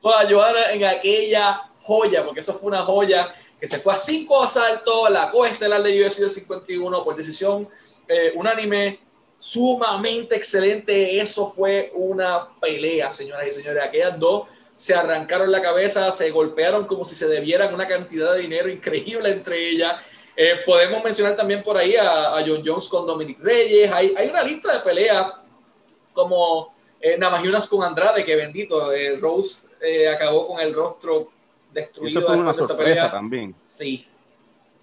Pues 0.00 0.16
a 0.24 0.28
Joana 0.28 0.72
en 0.72 0.84
aquella 0.84 1.62
joya, 1.80 2.24
porque 2.24 2.40
eso 2.40 2.54
fue 2.54 2.68
una 2.68 2.82
joya 2.82 3.32
que 3.60 3.66
se 3.66 3.78
fue 3.80 3.92
a 3.92 3.98
cinco 3.98 4.42
asaltos, 4.42 5.10
la 5.10 5.30
coestelar 5.30 5.82
de 5.82 6.06
UFC 6.06 6.28
51 6.28 7.04
por 7.04 7.16
decisión 7.16 7.68
eh, 8.06 8.32
unánime. 8.36 9.00
sumamente 9.38 10.36
excelente. 10.36 11.20
Eso 11.20 11.46
fue 11.46 11.92
una 11.94 12.48
pelea, 12.60 13.12
señoras 13.12 13.48
y 13.48 13.52
señores. 13.52 13.82
Aquellas 13.82 14.18
dos 14.18 14.48
se 14.74 14.94
arrancaron 14.94 15.50
la 15.50 15.60
cabeza, 15.60 16.12
se 16.12 16.30
golpearon 16.30 16.86
como 16.86 17.04
si 17.04 17.16
se 17.16 17.26
debieran 17.26 17.74
una 17.74 17.88
cantidad 17.88 18.32
de 18.32 18.40
dinero 18.40 18.68
increíble 18.68 19.30
entre 19.30 19.68
ellas. 19.68 19.96
Eh, 20.40 20.60
podemos 20.64 21.02
mencionar 21.02 21.34
también 21.34 21.64
por 21.64 21.76
ahí 21.76 21.96
a, 21.96 22.42
John 22.46 22.62
Jones 22.64 22.88
con 22.88 23.04
Dominic 23.04 23.40
Reyes. 23.40 23.90
Hay, 23.90 24.14
hay 24.16 24.28
una 24.28 24.42
lista 24.42 24.72
de 24.72 24.78
peleas 24.80 25.32
como 26.12 26.72
eh, 27.00 27.18
Namajunas 27.18 27.66
con 27.66 27.82
Andrade, 27.82 28.24
que 28.24 28.36
bendito, 28.36 28.92
eh, 28.92 29.16
Rose 29.16 29.66
eh, 29.80 30.08
acabó 30.08 30.46
con 30.46 30.60
el 30.60 30.72
rostro 30.72 31.28
destruido 31.72 32.20
después 32.20 32.56
de 32.56 32.62
esa 32.62 32.76
pelea. 32.76 33.10
También. 33.10 33.54
Sí, 33.64 34.06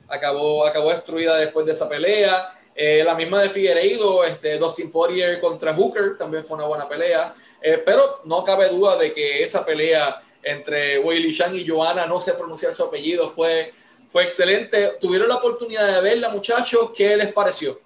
acabó, 0.09 0.65
acabó 0.65 0.89
destruida 0.89 1.37
después 1.37 1.65
de 1.65 1.71
esa 1.71 1.87
pelea. 1.87 2.51
Eh, 2.77 3.03
la 3.05 3.15
misma 3.15 3.41
de 3.41 3.49
Figueiredo, 3.49 4.25
este, 4.25 4.57
Dustin 4.57 4.91
Poirier 4.91 5.39
contra 5.39 5.73
Hooker, 5.73 6.17
también 6.17 6.43
fue 6.43 6.57
una 6.57 6.67
buena 6.67 6.87
pelea. 6.87 7.33
Eh, 7.61 7.81
pero 7.85 8.19
no 8.25 8.43
cabe 8.43 8.67
duda 8.67 8.97
de 8.97 9.13
que 9.13 9.41
esa 9.43 9.65
pelea 9.65 10.21
entre 10.43 10.99
Weili 10.99 11.31
Shang 11.31 11.55
y 11.55 11.65
Joanna, 11.65 12.05
no 12.05 12.19
sé 12.19 12.33
pronunciar 12.33 12.73
su 12.73 12.83
apellido, 12.83 13.29
fue, 13.29 13.73
fue 14.15 14.23
excelente. 14.23 14.91
¿Tuvieron 15.01 15.27
la 15.27 15.35
oportunidad 15.35 15.93
de 15.93 16.01
verla, 16.01 16.29
muchachos? 16.29 16.91
¿Qué 16.95 17.17
les 17.17 17.33
pareció? 17.33 17.77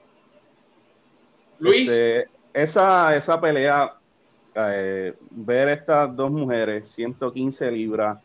Luis. 1.57 1.89
Este, 1.89 2.29
esa, 2.53 3.15
esa 3.15 3.41
pelea, 3.41 3.95
eh, 4.53 5.15
ver 5.31 5.69
estas 5.69 6.15
dos 6.15 6.29
mujeres, 6.29 6.87
115 6.89 7.71
libras, 7.71 8.19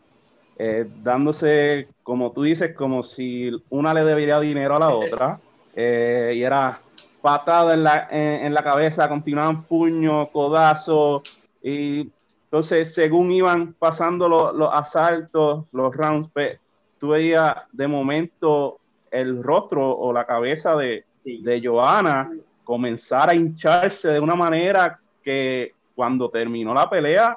dándose, 1.02 1.88
como 2.02 2.30
tú 2.30 2.42
dices, 2.42 2.74
como 2.74 3.02
si 3.02 3.50
una 3.70 3.94
le 3.94 4.04
debería 4.04 4.38
dinero 4.38 4.76
a 4.76 4.80
la 4.80 4.88
otra. 4.94 5.40
Eh, 5.74 6.34
y 6.36 6.42
era 6.42 6.82
patada 7.22 7.72
en 7.72 7.84
la, 7.84 8.08
en, 8.10 8.52
la 8.52 8.62
cabeza, 8.62 9.08
continuaban 9.08 9.64
puño, 9.64 10.28
codazo, 10.30 11.22
y 11.62 12.10
entonces 12.44 12.92
según 12.92 13.32
iban 13.32 13.72
pasando 13.72 14.28
los, 14.28 14.68
asaltos, 14.74 15.64
los 15.72 15.96
rounds, 15.96 16.28
pues, 16.34 16.58
tú 17.04 17.10
veías 17.10 17.54
de 17.70 17.86
momento 17.86 18.78
el 19.10 19.42
rostro 19.42 19.90
o 19.90 20.10
la 20.10 20.24
cabeza 20.24 20.74
de, 20.74 21.04
de 21.22 21.62
Johanna 21.62 22.32
comenzar 22.64 23.28
a 23.28 23.34
hincharse 23.34 24.08
de 24.08 24.20
una 24.20 24.34
manera 24.34 24.98
que 25.22 25.74
cuando 25.94 26.30
terminó 26.30 26.72
la 26.72 26.88
pelea 26.88 27.36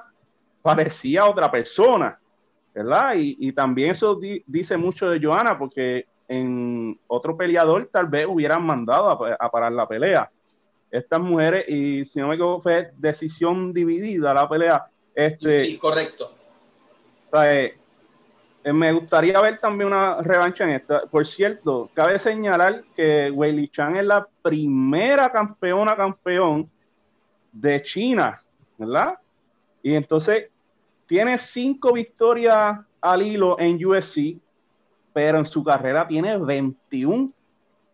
parecía 0.61 1.25
otra 1.25 1.51
persona, 1.51 2.17
¿verdad? 2.73 3.15
Y, 3.17 3.35
y 3.41 3.51
también 3.51 3.91
eso 3.91 4.17
dice 4.45 4.77
mucho 4.77 5.09
de 5.09 5.19
Johanna 5.21 5.59
porque 5.59 6.05
en 6.29 6.97
otro 7.07 7.35
peleador 7.35 7.89
tal 7.91 8.07
vez 8.07 8.25
hubieran 8.25 8.65
mandado 8.65 9.27
a, 9.37 9.51
parar 9.51 9.73
la 9.73 9.85
pelea. 9.85 10.31
Estas 10.89 11.19
mujeres, 11.19 11.67
y 11.67 12.05
si 12.05 12.21
no 12.21 12.29
me 12.29 12.35
equivoco, 12.35 12.61
fue 12.61 12.91
decisión 12.95 13.73
dividida 13.73 14.33
la 14.33 14.47
pelea. 14.47 14.85
Este, 15.13 15.51
sí, 15.51 15.77
correcto. 15.77 16.31
Eh, 17.43 17.76
me 18.73 18.91
gustaría 18.91 19.39
ver 19.41 19.59
también 19.59 19.87
una 19.87 20.21
revancha 20.21 20.63
en 20.63 20.71
esta. 20.71 21.01
Por 21.03 21.25
cierto, 21.25 21.89
cabe 21.93 22.19
señalar 22.19 22.83
que 22.95 23.31
Weili 23.31 23.67
Chan 23.69 23.97
es 23.97 24.05
la 24.05 24.27
primera 24.41 25.31
campeona 25.31 25.95
campeón 25.95 26.69
de 27.51 27.81
China, 27.81 28.41
¿verdad? 28.77 29.15
Y 29.81 29.93
entonces 29.95 30.49
tiene 31.05 31.37
cinco 31.37 31.93
victorias 31.93 32.79
al 33.01 33.21
hilo 33.21 33.59
en 33.59 33.83
USC 33.85 34.37
pero 35.17 35.39
en 35.39 35.47
su 35.47 35.63
carrera 35.63 36.07
tiene 36.07 36.37
21, 36.37 37.31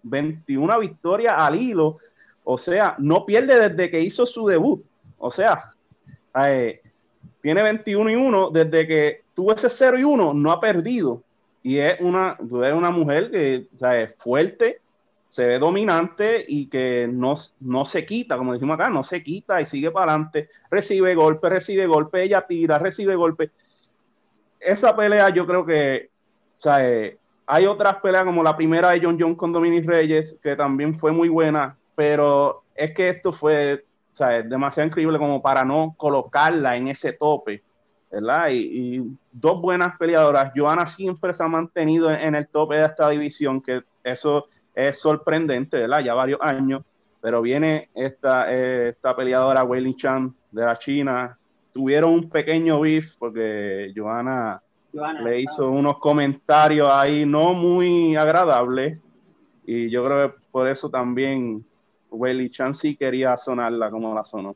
21 0.03 0.79
victorias 0.81 1.33
al 1.38 1.55
hilo. 1.55 1.99
O 2.43 2.57
sea, 2.57 2.95
no 2.97 3.25
pierde 3.25 3.69
desde 3.69 3.89
que 3.89 4.01
hizo 4.01 4.25
su 4.25 4.45
debut. 4.45 4.83
O 5.17 5.31
sea, 5.31 5.71
eh, 6.45 6.81
tiene 7.41 7.63
21 7.63 8.09
y 8.09 8.15
1 8.15 8.49
desde 8.49 8.86
que 8.86 9.22
tuvo 9.33 9.53
ese 9.53 9.69
0 9.69 9.99
y 9.99 10.03
1, 10.03 10.33
no 10.33 10.51
ha 10.51 10.59
perdido. 10.59 11.23
Y 11.61 11.77
es 11.77 11.99
una, 12.01 12.37
es 12.39 12.73
una 12.73 12.91
mujer 12.91 13.31
que 13.31 13.67
es 13.79 14.15
fuerte, 14.17 14.81
se 15.29 15.45
ve 15.45 15.59
dominante 15.59 16.45
y 16.47 16.67
que 16.67 17.09
no, 17.11 17.33
no 17.61 17.85
se 17.85 18.05
quita, 18.05 18.37
como 18.37 18.53
decimos 18.53 18.75
acá, 18.75 18.89
no 18.89 19.03
se 19.03 19.23
quita 19.23 19.59
y 19.61 19.65
sigue 19.65 19.89
para 19.89 20.11
adelante, 20.11 20.49
recibe 20.69 21.15
golpe, 21.15 21.49
recibe 21.49 21.87
golpe, 21.87 22.23
ella 22.23 22.45
tira, 22.45 22.77
recibe 22.77 23.15
golpe. 23.15 23.49
Esa 24.59 24.95
pelea 24.95 25.29
yo 25.29 25.47
creo 25.47 25.65
que 25.65 26.09
sea, 26.57 26.87
eh, 26.87 27.17
hay 27.47 27.65
otras 27.65 27.95
peleas 27.95 28.23
como 28.23 28.43
la 28.43 28.55
primera 28.55 28.91
de 28.91 29.01
John 29.01 29.17
John 29.19 29.35
con 29.35 29.51
Dominic 29.51 29.85
Reyes, 29.85 30.39
que 30.41 30.55
también 30.55 30.97
fue 30.97 31.11
muy 31.11 31.29
buena, 31.29 31.77
pero 31.95 32.63
es 32.75 32.93
que 32.93 33.09
esto 33.09 33.31
fue 33.31 33.85
o 34.13 34.15
sea, 34.15 34.41
demasiado 34.43 34.87
increíble 34.87 35.17
como 35.17 35.41
para 35.41 35.63
no 35.63 35.95
colocarla 35.97 36.77
en 36.77 36.89
ese 36.89 37.13
tope, 37.13 37.63
¿verdad? 38.13 38.49
Y, 38.52 39.02
dos 39.32 39.60
buenas 39.60 39.97
peleadoras. 39.97 40.52
Joana 40.56 40.86
siempre 40.86 41.34
se 41.34 41.43
ha 41.43 41.47
mantenido 41.47 42.12
en, 42.12 42.36
el 42.36 42.47
tope 42.47 42.76
de 42.76 42.86
esta 42.86 43.10
división, 43.10 43.60
que 43.60 43.82
eso 44.04 44.47
es 44.76 44.99
sorprendente, 44.99 45.80
¿verdad? 45.80 46.02
Ya 46.02 46.13
varios 46.13 46.39
años, 46.41 46.84
pero 47.19 47.41
viene 47.41 47.89
esta, 47.95 48.54
eh, 48.54 48.89
esta 48.89 49.15
peleadora, 49.15 49.63
Weili 49.63 49.95
Chan, 49.95 50.34
de 50.52 50.63
la 50.63 50.78
China. 50.78 51.38
Tuvieron 51.73 52.13
un 52.13 52.30
pequeño 52.30 52.80
beef 52.82 53.15
porque 53.17 53.91
Joana 53.95 54.62
le 55.23 55.39
hizo 55.39 55.71
unos 55.71 55.97
comentarios 55.97 56.88
ahí 56.91 57.26
no 57.26 57.56
muy 57.56 58.15
agradables 58.15 58.99
y 59.65 59.89
yo 59.89 60.04
creo 60.04 60.30
que 60.32 60.39
por 60.52 60.67
eso 60.67 60.88
también 60.88 61.65
Willy 62.12 62.52
Chan 62.52 62.76
sí 62.76 62.95
quería 62.95 63.36
sonarla 63.38 63.89
como 63.89 64.13
la 64.13 64.23
sonó. 64.23 64.56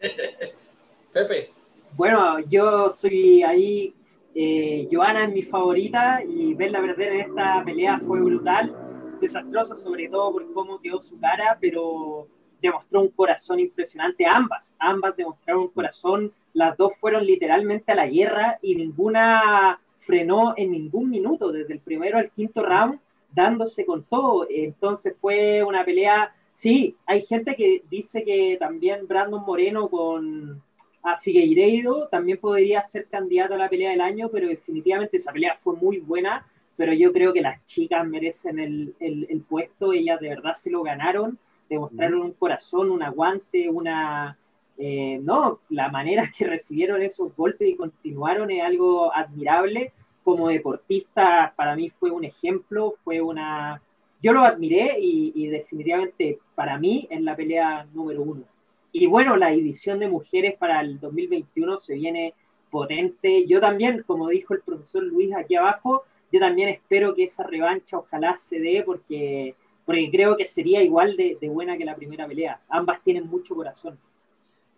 Pepe. 1.12 1.61
Bueno, 1.96 2.40
yo 2.48 2.90
soy 2.90 3.42
ahí, 3.42 3.94
eh, 4.34 4.88
Joana 4.90 5.26
es 5.26 5.34
mi 5.34 5.42
favorita 5.42 6.22
y 6.26 6.54
verla 6.54 6.80
perder 6.80 7.12
en 7.12 7.20
esta 7.20 7.62
pelea 7.64 7.98
fue 7.98 8.20
brutal, 8.20 8.74
desastrosa 9.20 9.76
sobre 9.76 10.08
todo 10.08 10.32
por 10.32 10.52
cómo 10.52 10.80
quedó 10.80 11.00
su 11.02 11.18
cara, 11.20 11.58
pero 11.60 12.26
demostró 12.60 13.02
un 13.02 13.08
corazón 13.08 13.60
impresionante, 13.60 14.24
ambas, 14.26 14.74
ambas 14.78 15.16
demostraron 15.16 15.64
un 15.64 15.68
corazón 15.68 16.32
las 16.54 16.76
dos 16.76 16.96
fueron 16.96 17.24
literalmente 17.24 17.92
a 17.92 17.94
la 17.94 18.06
guerra 18.06 18.58
y 18.60 18.74
ninguna 18.74 19.80
frenó 19.96 20.54
en 20.56 20.72
ningún 20.72 21.08
minuto, 21.10 21.50
desde 21.50 21.72
el 21.74 21.80
primero 21.80 22.18
al 22.18 22.30
quinto 22.30 22.62
round, 22.62 23.00
dándose 23.34 23.86
con 23.86 24.04
todo. 24.04 24.46
Entonces 24.50 25.14
fue 25.20 25.62
una 25.62 25.84
pelea, 25.84 26.34
sí, 26.50 26.96
hay 27.06 27.22
gente 27.22 27.54
que 27.54 27.84
dice 27.90 28.24
que 28.24 28.56
también 28.58 29.06
Brandon 29.06 29.44
Moreno 29.44 29.88
con 29.88 30.60
a 31.02 31.16
Figueiredo 31.16 32.08
también 32.08 32.38
podría 32.38 32.82
ser 32.82 33.06
candidato 33.06 33.54
a 33.54 33.58
la 33.58 33.68
pelea 33.68 33.90
del 33.90 34.00
año, 34.00 34.28
pero 34.30 34.48
definitivamente 34.48 35.16
esa 35.16 35.32
pelea 35.32 35.56
fue 35.56 35.76
muy 35.76 35.98
buena, 35.98 36.46
pero 36.76 36.92
yo 36.92 37.12
creo 37.12 37.32
que 37.32 37.40
las 37.40 37.64
chicas 37.64 38.06
merecen 38.06 38.58
el, 38.58 38.94
el 39.00 39.40
puesto, 39.48 39.92
ellas 39.92 40.20
de 40.20 40.28
verdad 40.28 40.54
se 40.54 40.70
lo 40.70 40.82
ganaron, 40.82 41.38
demostraron 41.68 42.22
un 42.22 42.32
corazón, 42.32 42.90
un 42.90 43.02
aguante, 43.02 43.68
una 43.68 44.36
eh, 44.78 45.20
no, 45.22 45.60
la 45.68 45.90
manera 45.90 46.30
que 46.36 46.46
recibieron 46.46 47.02
esos 47.02 47.34
golpes 47.36 47.68
y 47.68 47.76
continuaron 47.76 48.50
es 48.50 48.62
algo 48.62 49.14
admirable. 49.14 49.92
Como 50.24 50.48
deportista, 50.48 51.52
para 51.56 51.74
mí 51.74 51.90
fue 51.90 52.10
un 52.10 52.24
ejemplo, 52.24 52.92
fue 52.92 53.20
una... 53.20 53.82
Yo 54.22 54.32
lo 54.32 54.42
admiré 54.42 54.96
y, 55.00 55.48
definitivamente 55.48 56.38
para 56.54 56.78
mí 56.78 57.08
es 57.10 57.20
la 57.22 57.34
pelea 57.34 57.86
número 57.92 58.22
uno. 58.22 58.44
Y 58.92 59.06
bueno, 59.06 59.36
la 59.36 59.48
división 59.48 59.98
de 59.98 60.08
mujeres 60.08 60.56
para 60.58 60.80
el 60.80 61.00
2021 61.00 61.78
se 61.78 61.94
viene 61.94 62.34
potente. 62.70 63.46
Yo 63.46 63.60
también, 63.60 64.04
como 64.06 64.28
dijo 64.28 64.52
el 64.52 64.60
profesor 64.60 65.02
Luis 65.02 65.34
aquí 65.34 65.56
abajo, 65.56 66.04
yo 66.30 66.40
también 66.40 66.68
espero 66.68 67.14
que 67.14 67.24
esa 67.24 67.44
revancha 67.44 67.98
ojalá 67.98 68.36
se 68.36 68.60
dé 68.60 68.82
porque, 68.84 69.54
porque 69.86 70.10
creo 70.10 70.36
que 70.36 70.46
sería 70.46 70.82
igual 70.82 71.16
de, 71.16 71.36
buena 71.48 71.76
que 71.76 71.84
la 71.84 71.96
primera 71.96 72.26
pelea. 72.26 72.60
Ambas 72.68 73.02
tienen 73.02 73.26
mucho 73.26 73.54
corazón. 73.54 73.98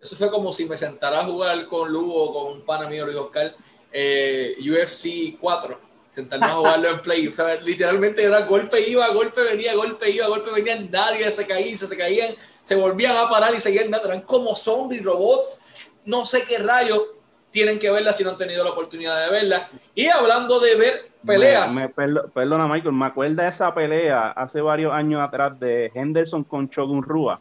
Eso 0.00 0.16
fue 0.16 0.30
como 0.30 0.52
si 0.52 0.66
me 0.66 0.76
sentara 0.76 1.20
a 1.20 1.24
jugar 1.24 1.66
con 1.66 1.90
Lugo, 1.90 2.32
con 2.32 2.52
un 2.52 2.64
pana 2.64 2.88
mío, 2.88 3.06
Luis 3.06 3.16
Oscar, 3.16 3.54
eh, 3.90 4.56
UFC 4.60 5.38
4, 5.40 5.78
sentarnos 6.14 6.50
a 6.50 6.54
jugarlo 6.54 6.90
en 6.90 7.00
play. 7.00 7.26
O 7.28 7.32
sea, 7.32 7.54
literalmente 7.60 8.22
era 8.22 8.40
golpe 8.42 8.88
iba, 8.88 9.08
golpe 9.08 9.42
venía, 9.42 9.74
golpe 9.74 10.10
iba, 10.10 10.26
golpe 10.26 10.50
venía, 10.50 10.76
nadie 10.90 11.30
se 11.30 11.46
caía, 11.46 11.76
se, 11.76 11.96
caían, 11.96 12.34
se 12.62 12.74
volvían 12.76 13.16
a 13.16 13.28
parar 13.28 13.54
y 13.54 13.60
seguían 13.60 13.90
dando. 13.90 14.08
Eran 14.08 14.22
como 14.22 14.54
zombies, 14.54 15.02
robots, 15.02 15.60
no 16.04 16.24
sé 16.24 16.44
qué 16.44 16.58
rayos 16.58 17.02
tienen 17.50 17.78
que 17.78 17.90
verla 17.90 18.12
si 18.12 18.24
no 18.24 18.30
han 18.30 18.36
tenido 18.36 18.64
la 18.64 18.70
oportunidad 18.70 19.24
de 19.24 19.30
verla. 19.30 19.68
Y 19.94 20.06
hablando 20.06 20.58
de 20.60 20.76
ver 20.76 21.10
peleas. 21.24 21.72
Me, 21.72 21.88
perdona, 21.88 22.66
Michael, 22.66 22.94
me 22.94 23.06
acuerda 23.06 23.44
de 23.44 23.48
esa 23.48 23.72
pelea 23.74 24.30
hace 24.32 24.60
varios 24.60 24.92
años 24.92 25.20
atrás 25.22 25.58
de 25.60 25.90
Henderson 25.94 26.44
con 26.44 26.66
Shogun 26.66 27.02
Rua 27.02 27.40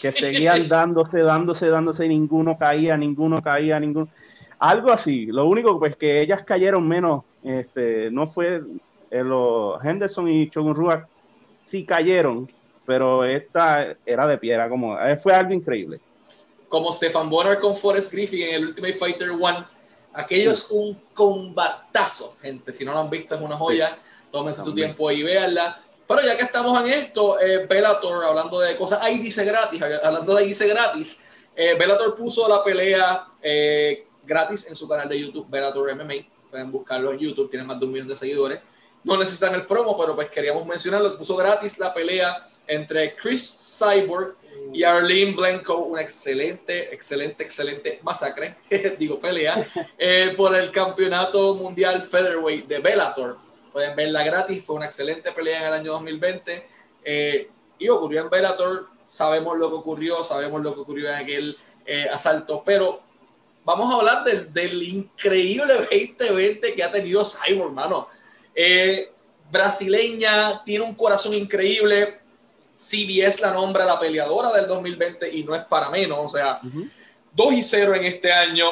que 0.00 0.12
seguían 0.12 0.68
dándose, 0.68 1.20
dándose, 1.20 1.68
dándose, 1.68 2.06
y 2.06 2.08
ninguno 2.08 2.56
caía, 2.58 2.96
ninguno 2.96 3.42
caía, 3.42 3.78
ninguno. 3.80 4.08
Algo 4.58 4.92
así. 4.92 5.26
Lo 5.26 5.46
único 5.46 5.78
pues 5.78 5.96
que 5.96 6.22
ellas 6.22 6.42
cayeron 6.44 6.86
menos, 6.86 7.24
este, 7.44 8.10
no 8.10 8.26
fue 8.26 8.62
eh, 9.10 9.22
los 9.22 9.82
Henderson 9.84 10.28
y 10.28 10.50
Chogun 10.50 10.74
Rua 10.74 11.06
sí 11.62 11.84
cayeron, 11.84 12.50
pero 12.86 13.24
esta 13.24 13.96
era 14.04 14.26
de 14.26 14.38
piedra, 14.38 14.68
como, 14.68 14.98
eh, 14.98 15.16
fue 15.16 15.32
algo 15.32 15.52
increíble. 15.52 16.00
Como 16.68 16.92
Stefan 16.92 17.30
Bonner 17.30 17.60
con 17.60 17.76
Forrest 17.76 18.12
Griffin 18.12 18.42
en 18.42 18.54
el 18.54 18.66
Ultimate 18.68 18.94
Fighter 18.94 19.30
One, 19.30 19.64
aquello 20.14 20.50
es 20.50 20.70
un 20.70 20.98
combatazo, 21.12 22.36
gente, 22.42 22.72
si 22.72 22.84
no 22.84 22.92
lo 22.92 23.00
han 23.00 23.10
visto 23.10 23.34
es 23.34 23.40
una 23.40 23.56
joya, 23.56 23.98
tómense 24.30 24.62
su 24.62 24.74
tiempo 24.74 25.10
y 25.10 25.22
véanla. 25.22 25.80
Pero 26.06 26.20
ya 26.22 26.36
que 26.36 26.42
estamos 26.42 26.78
en 26.84 26.92
esto, 26.92 27.40
eh, 27.40 27.66
Bellator, 27.66 28.24
hablando 28.24 28.60
de 28.60 28.76
cosas, 28.76 29.00
ahí 29.02 29.18
dice 29.18 29.44
gratis, 29.44 29.80
hablando 29.80 30.34
de 30.34 30.42
ahí 30.42 30.48
dice 30.48 30.68
gratis, 30.68 31.20
eh, 31.56 31.74
Bellator 31.78 32.14
puso 32.14 32.46
la 32.48 32.62
pelea 32.62 33.26
eh, 33.40 34.06
gratis 34.24 34.66
en 34.68 34.74
su 34.74 34.88
canal 34.88 35.08
de 35.08 35.18
YouTube, 35.18 35.46
Bellator 35.48 35.94
MMA. 35.94 36.14
Pueden 36.54 36.70
buscarlo 36.70 37.12
en 37.12 37.18
YouTube, 37.18 37.50
tiene 37.50 37.66
más 37.66 37.80
de 37.80 37.86
un 37.86 37.90
millón 37.90 38.06
de 38.06 38.14
seguidores. 38.14 38.60
No 39.02 39.16
necesitan 39.16 39.56
el 39.56 39.66
promo, 39.66 39.98
pero 39.98 40.14
pues 40.14 40.30
queríamos 40.30 40.64
mencionarlo. 40.64 41.18
Puso 41.18 41.34
gratis 41.34 41.80
la 41.80 41.92
pelea 41.92 42.46
entre 42.68 43.16
Chris 43.16 43.76
Cyborg 43.76 44.36
y 44.72 44.84
Arlene 44.84 45.32
Blanco, 45.32 45.78
una 45.78 46.00
excelente, 46.00 46.94
excelente, 46.94 47.42
excelente 47.42 47.98
masacre, 48.04 48.54
digo 49.00 49.18
pelea, 49.18 49.66
eh, 49.98 50.32
por 50.36 50.54
el 50.54 50.70
campeonato 50.70 51.56
mundial 51.56 52.04
featherweight 52.04 52.68
de 52.68 52.78
Bellator. 52.78 53.36
Pueden 53.72 53.96
verla 53.96 54.22
gratis, 54.22 54.64
fue 54.64 54.76
una 54.76 54.86
excelente 54.86 55.32
pelea 55.32 55.58
en 55.58 55.66
el 55.66 55.72
año 55.72 55.92
2020 55.94 56.68
y 57.80 57.88
ocurrió 57.88 58.20
en 58.20 58.30
Bellator 58.30 58.94
sabemos 59.08 59.58
lo 59.58 59.70
que 59.70 59.74
ocurrió, 59.74 60.22
sabemos 60.22 60.62
lo 60.62 60.72
que 60.72 60.80
ocurrió 60.82 61.08
en 61.08 61.16
aquel 61.16 61.58
eh, 61.84 62.06
asalto, 62.12 62.62
pero 62.64 63.02
vamos 63.64 63.90
a 63.90 63.96
hablar 63.96 64.24
del, 64.24 64.52
del, 64.52 64.82
increíble 64.82 65.74
2020 65.90 66.74
que 66.74 66.84
ha 66.84 66.90
tenido 66.92 67.24
Cyborg, 67.24 67.68
hermano. 67.68 68.08
Eh, 68.54 69.10
brasileña, 69.50 70.62
tiene 70.64 70.84
un 70.84 70.94
corazón 70.94 71.32
increíble. 71.34 72.20
CBS 72.76 73.40
la 73.40 73.52
nombra 73.52 73.84
la 73.84 73.98
peleadora 73.98 74.50
del 74.52 74.66
2020 74.66 75.32
y 75.32 75.44
no 75.44 75.54
es 75.54 75.64
para 75.64 75.90
menos, 75.90 76.18
o 76.20 76.28
sea, 76.28 76.60
2 77.32 77.52
y 77.52 77.62
0 77.62 77.94
en 77.94 78.04
este 78.04 78.32
año. 78.32 78.66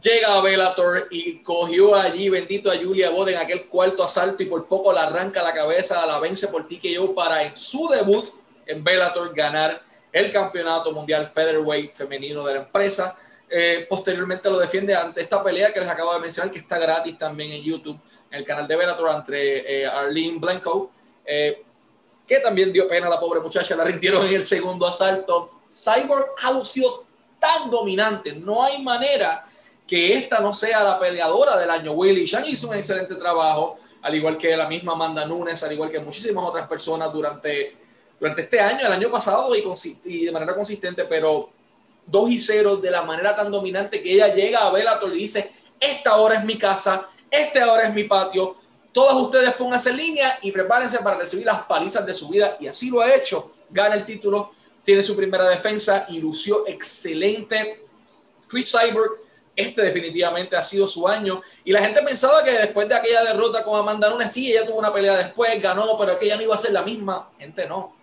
Llega 0.00 0.34
a 0.34 0.40
Bellator 0.40 1.08
y 1.10 1.42
cogió 1.42 1.96
allí, 1.96 2.28
bendito 2.28 2.70
a 2.70 2.76
Julia 2.76 3.10
Bode 3.10 3.32
en 3.32 3.38
aquel 3.38 3.66
cuarto 3.66 4.04
asalto 4.04 4.44
y 4.44 4.46
por 4.46 4.68
poco 4.68 4.92
la 4.92 5.04
arranca 5.04 5.42
la 5.42 5.52
cabeza, 5.52 6.06
la 6.06 6.20
vence 6.20 6.46
por 6.46 6.68
TKO 6.68 7.16
para 7.16 7.42
en 7.42 7.56
su 7.56 7.88
debut 7.88 8.28
en 8.64 8.84
Bellator 8.84 9.34
ganar 9.34 9.82
el 10.12 10.30
campeonato 10.30 10.92
mundial 10.92 11.26
featherweight 11.26 11.94
femenino 11.94 12.46
de 12.46 12.54
la 12.54 12.60
empresa. 12.60 13.16
Eh, 13.50 13.86
posteriormente 13.88 14.50
lo 14.50 14.58
defiende 14.58 14.94
ante 14.94 15.22
esta 15.22 15.42
pelea 15.42 15.72
que 15.72 15.80
les 15.80 15.88
acabo 15.88 16.12
de 16.12 16.20
mencionar, 16.20 16.50
que 16.50 16.58
está 16.58 16.78
gratis 16.78 17.16
también 17.16 17.52
en 17.52 17.62
YouTube, 17.62 17.98
en 18.30 18.38
el 18.38 18.44
canal 18.44 18.68
de 18.68 18.76
Bellator, 18.76 19.10
entre 19.14 19.82
eh, 19.82 19.86
Arlene 19.86 20.38
Blanco, 20.38 20.90
eh, 21.24 21.62
que 22.26 22.40
también 22.40 22.72
dio 22.72 22.86
pena 22.86 23.06
a 23.06 23.10
la 23.10 23.20
pobre 23.20 23.40
muchacha, 23.40 23.74
la 23.74 23.84
rindieron 23.84 24.26
en 24.26 24.34
el 24.34 24.42
segundo 24.42 24.86
asalto. 24.86 25.62
Cyborg 25.70 26.26
ha 26.42 26.52
lucido 26.52 27.06
tan 27.38 27.70
dominante, 27.70 28.32
no 28.32 28.62
hay 28.62 28.82
manera 28.82 29.44
que 29.86 30.18
esta 30.18 30.40
no 30.40 30.52
sea 30.52 30.84
la 30.84 30.98
peleadora 30.98 31.56
del 31.56 31.70
año. 31.70 31.92
Willy 31.92 32.26
Shan 32.26 32.44
hizo 32.44 32.68
un 32.68 32.74
excelente 32.74 33.14
trabajo, 33.14 33.78
al 34.02 34.14
igual 34.14 34.36
que 34.36 34.54
la 34.56 34.68
misma 34.68 34.92
Amanda 34.92 35.24
Nunes, 35.24 35.62
al 35.62 35.72
igual 35.72 35.90
que 35.90 35.98
muchísimas 36.00 36.44
otras 36.44 36.68
personas 36.68 37.10
durante 37.12 37.76
durante 38.18 38.42
este 38.42 38.60
año, 38.60 38.86
el 38.86 38.92
año 38.92 39.10
pasado 39.10 39.52
y, 39.54 40.24
de 40.24 40.32
manera 40.32 40.54
consistente, 40.54 41.04
pero 41.04 41.50
2 42.10 42.30
y 42.30 42.38
0 42.38 42.76
de 42.76 42.90
la 42.90 43.02
manera 43.02 43.36
tan 43.36 43.50
dominante 43.50 44.02
que 44.02 44.12
ella 44.12 44.32
llega 44.32 44.66
a 44.66 44.70
Bellator 44.70 45.14
y 45.14 45.20
dice, 45.20 45.50
esta 45.78 46.16
hora 46.16 46.36
es 46.36 46.44
mi 46.44 46.56
casa, 46.56 47.06
este 47.30 47.60
ahora 47.60 47.84
es 47.84 47.94
mi 47.94 48.04
patio, 48.04 48.56
todos 48.92 49.22
ustedes 49.22 49.52
pónganse 49.52 49.90
en 49.90 49.96
línea 49.96 50.38
y 50.42 50.50
prepárense 50.50 50.98
para 50.98 51.18
recibir 51.18 51.46
las 51.46 51.62
palizas 51.62 52.04
de 52.04 52.14
su 52.14 52.28
vida. 52.28 52.56
Y 52.58 52.66
así 52.66 52.90
lo 52.90 53.00
ha 53.00 53.14
hecho, 53.14 53.52
gana 53.70 53.94
el 53.94 54.04
título, 54.04 54.52
tiene 54.82 55.02
su 55.02 55.14
primera 55.14 55.48
defensa 55.48 56.06
y 56.08 56.18
lució 56.20 56.66
excelente. 56.66 57.84
Chris 58.48 58.72
Cyborg, 58.72 59.12
este 59.54 59.82
definitivamente 59.82 60.56
ha 60.56 60.62
sido 60.62 60.88
su 60.88 61.06
año. 61.06 61.42
Y 61.64 61.72
la 61.72 61.80
gente 61.80 62.00
pensaba 62.02 62.42
que 62.42 62.52
después 62.52 62.88
de 62.88 62.94
aquella 62.94 63.22
derrota 63.22 63.62
con 63.62 63.78
Amanda 63.78 64.08
Nunes, 64.08 64.32
sí, 64.32 64.50
ella 64.50 64.66
tuvo 64.66 64.78
una 64.78 64.92
pelea 64.92 65.16
después, 65.16 65.60
ganó, 65.60 65.96
pero 65.98 66.18
que 66.18 66.24
ella 66.24 66.36
no 66.36 66.42
iba 66.42 66.54
a 66.54 66.58
ser 66.58 66.72
la 66.72 66.82
misma, 66.82 67.30
gente 67.38 67.68
no 67.68 67.97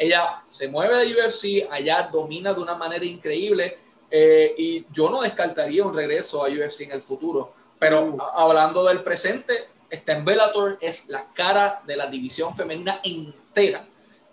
ella 0.00 0.42
se 0.46 0.66
mueve 0.66 0.96
de 0.96 1.12
UFC, 1.12 1.70
allá 1.70 2.08
domina 2.10 2.54
de 2.54 2.60
una 2.60 2.74
manera 2.74 3.04
increíble 3.04 3.76
eh, 4.10 4.54
y 4.56 4.86
yo 4.90 5.10
no 5.10 5.20
descartaría 5.20 5.84
un 5.84 5.94
regreso 5.94 6.42
a 6.42 6.48
UFC 6.48 6.80
en 6.80 6.92
el 6.92 7.02
futuro. 7.02 7.52
Pero 7.78 8.04
uh. 8.04 8.22
hablando 8.34 8.82
del 8.84 9.02
presente, 9.02 9.62
está 9.90 10.14
en 10.14 10.24
Bellator, 10.24 10.78
es 10.80 11.10
la 11.10 11.30
cara 11.34 11.82
de 11.86 11.98
la 11.98 12.06
división 12.06 12.56
femenina 12.56 13.02
entera 13.04 13.86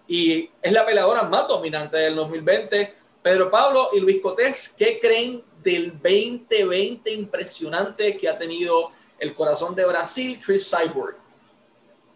y 0.07 0.49
es 0.61 0.71
la 0.71 0.85
peleadora 0.85 1.23
más 1.23 1.49
dominante 1.49 1.97
del 1.97 2.15
2020. 2.15 2.95
Pedro 3.21 3.51
Pablo 3.51 3.89
y 3.91 3.99
Luis 3.99 4.21
Cotés, 4.21 4.69
¿qué 4.69 5.01
creen 5.01 5.43
del 5.61 5.91
2020 6.01 7.11
impresionante 7.11 8.17
que 8.17 8.29
ha 8.29 8.37
tenido 8.37 8.91
el 9.19 9.33
corazón 9.33 9.75
de 9.75 9.85
Brasil, 9.85 10.41
Chris 10.41 10.71
Cyborg? 10.71 11.26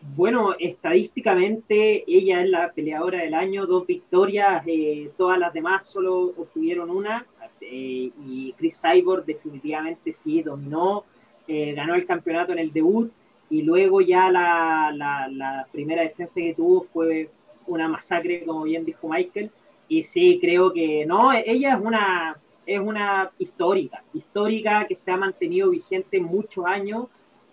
Bueno, 0.04 0.56
estadísticamente 0.60 2.04
ella 2.08 2.42
es 2.42 2.50
la 2.50 2.72
peleadora 2.74 3.20
del 3.20 3.36
año, 3.36 3.68
dos 3.68 3.86
victorias, 3.86 4.64
eh, 4.66 5.12
todas 5.16 5.38
las 5.38 5.54
demás 5.54 5.86
solo 5.86 6.34
obtuvieron 6.38 6.90
una, 6.90 7.26
eh, 7.62 8.12
y 8.26 8.54
Chris 8.58 8.82
Cyborg 8.82 9.26
definitivamente 9.26 10.12
sí 10.12 10.42
dominó, 10.42 11.04
eh, 11.48 11.74
ganó 11.74 11.94
el 11.94 12.06
campeonato 12.08 12.52
en 12.52 12.60
el 12.60 12.74
debut, 12.74 13.12
y 13.52 13.62
luego 13.62 14.02
ya 14.02 14.32
la, 14.32 14.92
la, 14.92 15.68
primera 15.72 16.02
defensa 16.02 16.42
que 16.42 16.56
tuvo 16.56 16.88
fue 16.92 17.30
una 17.68 17.88
masacre, 17.88 18.44
como 18.44 18.64
bien 18.64 18.84
dijo 18.84 19.08
Michael, 19.08 19.52
y 19.88 20.02
sí, 20.02 20.40
creo 20.42 20.74
que 20.74 21.06
no, 21.06 21.32
ella 21.32 21.76
es 21.76 21.80
una, 21.80 22.38
es 22.66 22.80
una 22.80 23.32
histórica, 23.38 24.04
histórica 24.14 24.88
que 24.88 24.96
se 24.96 25.12
ha 25.12 25.18
mantenido 25.18 25.70
vigente 25.70 26.20
muchos 26.20 26.66
años, 26.66 27.06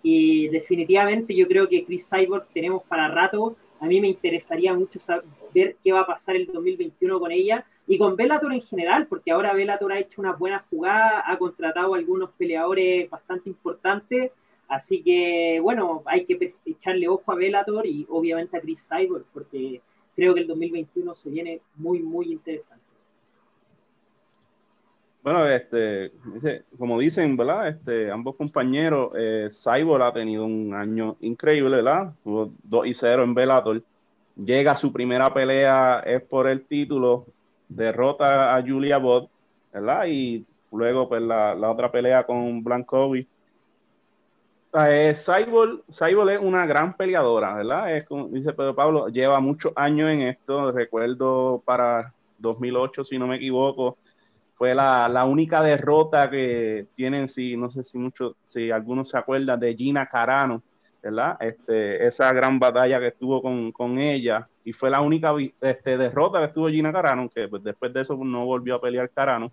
y 0.03 0.47
definitivamente 0.49 1.35
yo 1.35 1.47
creo 1.47 1.67
que 1.67 1.85
Chris 1.85 2.09
Cyborg 2.09 2.47
tenemos 2.53 2.83
para 2.83 3.07
rato. 3.07 3.55
A 3.79 3.85
mí 3.85 4.01
me 4.01 4.07
interesaría 4.07 4.73
mucho 4.73 4.99
saber 4.99 5.75
qué 5.83 5.91
va 5.91 6.01
a 6.01 6.07
pasar 6.07 6.35
el 6.35 6.47
2021 6.47 7.19
con 7.19 7.31
ella 7.31 7.65
y 7.87 7.97
con 7.97 8.15
Bellator 8.15 8.53
en 8.53 8.61
general, 8.61 9.07
porque 9.07 9.31
ahora 9.31 9.53
Bellator 9.53 9.91
ha 9.91 9.99
hecho 9.99 10.21
una 10.21 10.33
buena 10.33 10.63
jugada, 10.69 11.23
ha 11.25 11.37
contratado 11.37 11.93
a 11.93 11.97
algunos 11.97 12.31
peleadores 12.31 13.09
bastante 13.09 13.49
importantes. 13.49 14.31
Así 14.67 15.01
que, 15.01 15.59
bueno, 15.61 16.03
hay 16.05 16.25
que 16.25 16.53
echarle 16.65 17.07
ojo 17.07 17.31
a 17.31 17.35
Bellator 17.35 17.87
y 17.87 18.05
obviamente 18.09 18.57
a 18.57 18.61
Chris 18.61 18.87
Cyborg, 18.87 19.25
porque 19.33 19.81
creo 20.15 20.33
que 20.35 20.41
el 20.41 20.47
2021 20.47 21.13
se 21.13 21.29
viene 21.31 21.61
muy, 21.77 21.99
muy 21.99 22.31
interesante. 22.31 22.83
Bueno, 25.23 25.47
este, 25.49 26.11
como 26.77 26.99
dicen, 26.99 27.37
¿verdad? 27.37 27.69
Este, 27.69 28.11
ambos 28.11 28.35
compañeros, 28.35 29.11
eh, 29.17 29.49
Cyborg 29.51 30.03
ha 30.03 30.13
tenido 30.13 30.45
un 30.45 30.73
año 30.73 31.15
increíble, 31.21 31.77
¿verdad? 31.77 32.13
Tuvo 32.23 32.51
2 32.63 32.87
y 32.87 32.93
0 32.93 33.23
en 33.23 33.33
Bellator. 33.33 33.81
Llega 34.35 34.75
su 34.75 34.91
primera 34.91 35.33
pelea, 35.33 35.99
es 36.05 36.21
por 36.21 36.47
el 36.47 36.63
título, 36.63 37.25
derrota 37.67 38.55
a 38.55 38.61
Julia 38.61 38.97
Bott, 38.97 39.29
¿verdad? 39.73 40.05
Y 40.07 40.45
luego, 40.71 41.09
pues, 41.09 41.21
la, 41.21 41.55
otra 41.69 41.91
pelea 41.91 42.25
con 42.25 42.63
Blankovic. 42.63 43.27
Eh, 44.87 45.15
Cyborg 45.15 45.81
es 46.31 46.39
una 46.39 46.65
gran 46.65 46.95
peleadora, 46.95 47.55
¿verdad? 47.55 47.95
Es 47.95 48.05
como 48.05 48.27
dice 48.27 48.53
Pedro 48.53 48.75
Pablo, 48.75 49.07
lleva 49.07 49.39
muchos 49.39 49.73
años 49.75 50.09
en 50.11 50.21
esto. 50.21 50.71
Recuerdo 50.71 51.61
para 51.65 52.13
2008, 52.37 53.03
si 53.03 53.17
no 53.17 53.27
me 53.27 53.37
equivoco, 53.37 53.97
fue 54.59 54.75
la, 54.75 55.23
única 55.23 55.63
derrota 55.63 56.29
que 56.29 56.87
tienen, 56.93 57.29
si 57.29 57.55
no 57.55 57.69
sé 57.69 57.81
si 57.81 57.97
mucho, 57.97 58.35
si 58.43 58.69
algunos 58.71 59.07
se 59.07 59.17
acuerdan 59.17 59.57
de 59.57 59.73
Gina 59.73 60.05
Carano, 60.05 60.61
¿verdad? 61.01 61.37
Este, 61.39 62.05
esa 62.05 62.33
gran 62.33 62.59
batalla 62.59 62.99
que 62.99 63.07
estuvo 63.07 63.41
con, 63.41 63.99
ella 63.99 64.49
y 64.65 64.73
fue 64.73 64.89
la 64.89 64.99
única 64.99 65.33
este, 65.61 65.97
derrota 65.97 66.39
que 66.39 66.47
estuvo 66.47 66.67
Gina 66.67 66.91
Carano, 66.91 67.29
que 67.29 67.47
pues, 67.47 67.63
después 67.63 67.93
de 67.93 68.01
eso 68.01 68.19
no 68.21 68.43
volvió 68.43 68.75
a 68.75 68.81
pelear 68.81 69.09
Carano. 69.11 69.49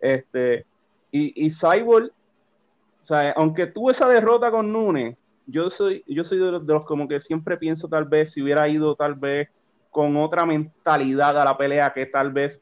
Este, 0.00 0.66
y, 1.12 1.46
y 1.46 1.50
Cyborg, 1.52 2.06
o 2.06 3.04
sea, 3.04 3.30
aunque 3.36 3.68
tuvo 3.68 3.92
esa 3.92 4.08
derrota 4.08 4.50
con 4.50 4.72
Nunes, 4.72 5.16
yo 5.46 5.70
soy, 5.70 6.02
yo 6.08 6.24
soy 6.24 6.38
de 6.38 6.50
los, 6.50 6.66
de 6.66 6.72
los 6.72 6.84
como 6.84 7.06
que 7.06 7.20
siempre 7.20 7.56
pienso 7.56 7.86
tal 7.86 8.06
vez 8.06 8.32
si 8.32 8.42
hubiera 8.42 8.68
ido 8.68 8.96
tal 8.96 9.14
vez 9.14 9.48
con 9.90 10.16
otra 10.16 10.44
mentalidad 10.44 11.38
a 11.38 11.44
la 11.44 11.56
pelea 11.56 11.92
que 11.92 12.06
tal 12.06 12.32
vez 12.32 12.60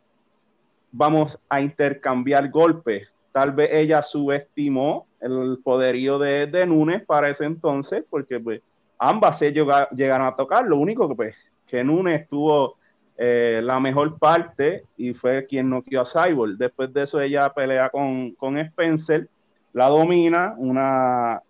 vamos 0.92 1.38
a 1.48 1.60
intercambiar 1.60 2.50
golpes. 2.50 3.08
Tal 3.32 3.52
vez 3.52 3.70
ella 3.72 4.02
subestimó 4.02 5.06
el 5.20 5.58
poderío 5.64 6.18
de, 6.18 6.46
de 6.46 6.66
Nunes 6.66 7.04
para 7.04 7.30
ese 7.30 7.46
entonces, 7.46 8.04
porque 8.08 8.38
pues, 8.38 8.60
ambas 8.98 9.38
se 9.38 9.50
llegaron 9.50 10.26
a 10.26 10.36
tocar. 10.36 10.66
Lo 10.66 10.76
único 10.76 11.08
que, 11.08 11.14
pues, 11.14 11.36
que 11.66 11.82
Nunes 11.82 12.28
tuvo 12.28 12.76
eh, 13.16 13.60
la 13.62 13.80
mejor 13.80 14.18
parte 14.18 14.84
y 14.96 15.14
fue 15.14 15.46
quien 15.46 15.70
noqueó 15.70 16.02
a 16.02 16.04
Cyborg. 16.04 16.56
Después 16.56 16.92
de 16.92 17.02
eso, 17.02 17.20
ella 17.20 17.48
pelea 17.50 17.88
con, 17.88 18.32
con 18.32 18.58
Spencer, 18.58 19.28
la 19.72 19.88
domina, 19.88 20.54
una, 20.58 21.40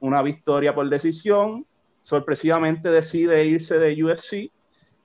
una 0.00 0.22
victoria 0.22 0.74
por 0.74 0.88
decisión. 0.88 1.64
Sorpresivamente 2.02 2.90
decide 2.90 3.46
irse 3.46 3.78
de 3.78 4.04
UFC 4.04 4.50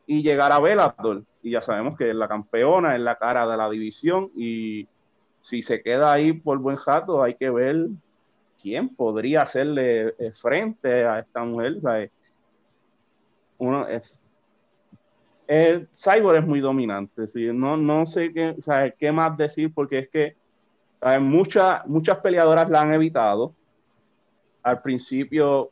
y 0.05 0.21
llegar 0.21 0.51
a 0.51 0.59
Bellator. 0.59 1.23
Y 1.41 1.51
ya 1.51 1.61
sabemos 1.61 1.97
que 1.97 2.09
es 2.09 2.15
la 2.15 2.27
campeona, 2.27 2.95
es 2.95 3.01
la 3.01 3.15
cara 3.15 3.47
de 3.47 3.57
la 3.57 3.69
división 3.69 4.31
y 4.35 4.87
si 5.41 5.61
se 5.63 5.81
queda 5.81 6.11
ahí 6.11 6.33
por 6.33 6.57
buen 6.59 6.75
jato, 6.75 7.23
hay 7.23 7.35
que 7.35 7.49
ver 7.49 7.87
quién 8.61 8.89
podría 8.89 9.41
hacerle 9.41 10.13
eh, 10.19 10.31
frente 10.33 11.05
a 11.05 11.19
esta 11.19 11.43
mujer. 11.43 12.11
Uno 13.57 13.87
es, 13.87 14.21
Cyborg 15.93 16.37
es 16.37 16.45
muy 16.45 16.59
dominante, 16.59 17.27
¿sí? 17.27 17.47
no, 17.53 17.77
no 17.77 18.05
sé 18.05 18.31
qué, 18.33 18.55
qué 18.97 19.11
más 19.11 19.35
decir 19.37 19.71
porque 19.73 19.99
es 19.99 20.09
que 20.09 20.35
muchas, 21.19 21.85
muchas 21.87 22.17
peleadoras 22.19 22.69
la 22.69 22.81
han 22.81 22.93
evitado. 22.93 23.53
Al 24.61 24.81
principio, 24.81 25.71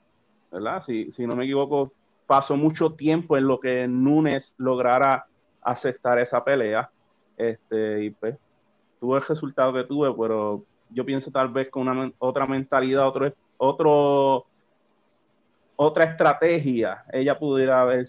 ¿verdad? 0.51 0.81
Si, 0.81 1.11
si 1.11 1.27
no 1.27 1.35
me 1.35 1.43
equivoco, 1.43 1.91
pasó 2.25 2.55
mucho 2.55 2.93
tiempo 2.93 3.37
en 3.37 3.47
lo 3.47 3.59
que 3.59 3.87
Núñez 3.87 4.53
lograra 4.57 5.25
aceptar 5.67 6.17
esa 6.19 6.43
pelea. 6.43 6.89
Este, 7.35 8.05
y 8.05 8.09
pues 8.09 8.35
tuve 8.99 9.17
el 9.17 9.25
resultado 9.25 9.73
que 9.73 9.83
tuve, 9.83 10.11
pero 10.13 10.63
yo 10.89 11.05
pienso 11.05 11.29
tal 11.29 11.49
vez 11.49 11.69
con 11.69 11.87
una 11.87 12.11
otra 12.17 12.47
mentalidad, 12.47 13.07
otro, 13.07 13.31
otro, 13.57 14.45
otra 15.75 16.05
estrategia, 16.05 17.03
ella 17.11 17.37
pudiera 17.37 17.81
haber 17.81 18.07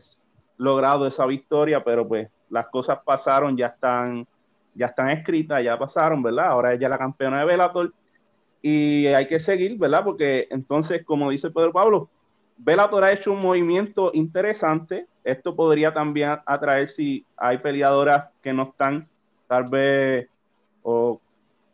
logrado 0.57 1.07
esa 1.07 1.27
victoria, 1.27 1.83
pero 1.85 2.07
pues 2.07 2.29
las 2.49 2.69
cosas 2.69 2.99
pasaron, 3.05 3.57
ya 3.57 3.67
están, 3.67 4.27
ya 4.75 4.87
están 4.87 5.11
escritas, 5.11 5.63
ya 5.63 5.79
pasaron, 5.79 6.23
¿verdad? 6.23 6.47
Ahora 6.47 6.73
ella 6.73 6.87
es 6.87 6.91
la 6.91 6.99
campeona 6.99 7.41
de 7.41 7.45
Bellator 7.45 7.93
y 8.63 9.07
hay 9.09 9.27
que 9.29 9.39
seguir, 9.39 9.77
¿verdad? 9.77 10.05
Porque 10.05 10.47
entonces, 10.51 11.05
como 11.05 11.31
dice 11.31 11.51
Pedro 11.51 11.73
Pablo, 11.73 12.09
Bellator 12.59 13.05
ha 13.05 13.13
hecho 13.13 13.33
un 13.33 13.41
movimiento 13.41 14.11
interesante. 14.13 15.07
Esto 15.25 15.55
podría 15.55 15.95
también 15.95 16.37
atraer 16.45 16.89
si 16.89 17.25
hay 17.37 17.59
peleadoras 17.59 18.29
que 18.43 18.53
no 18.53 18.65
están 18.65 19.07
tal 19.47 19.69
vez 19.69 20.29
o, 20.83 21.21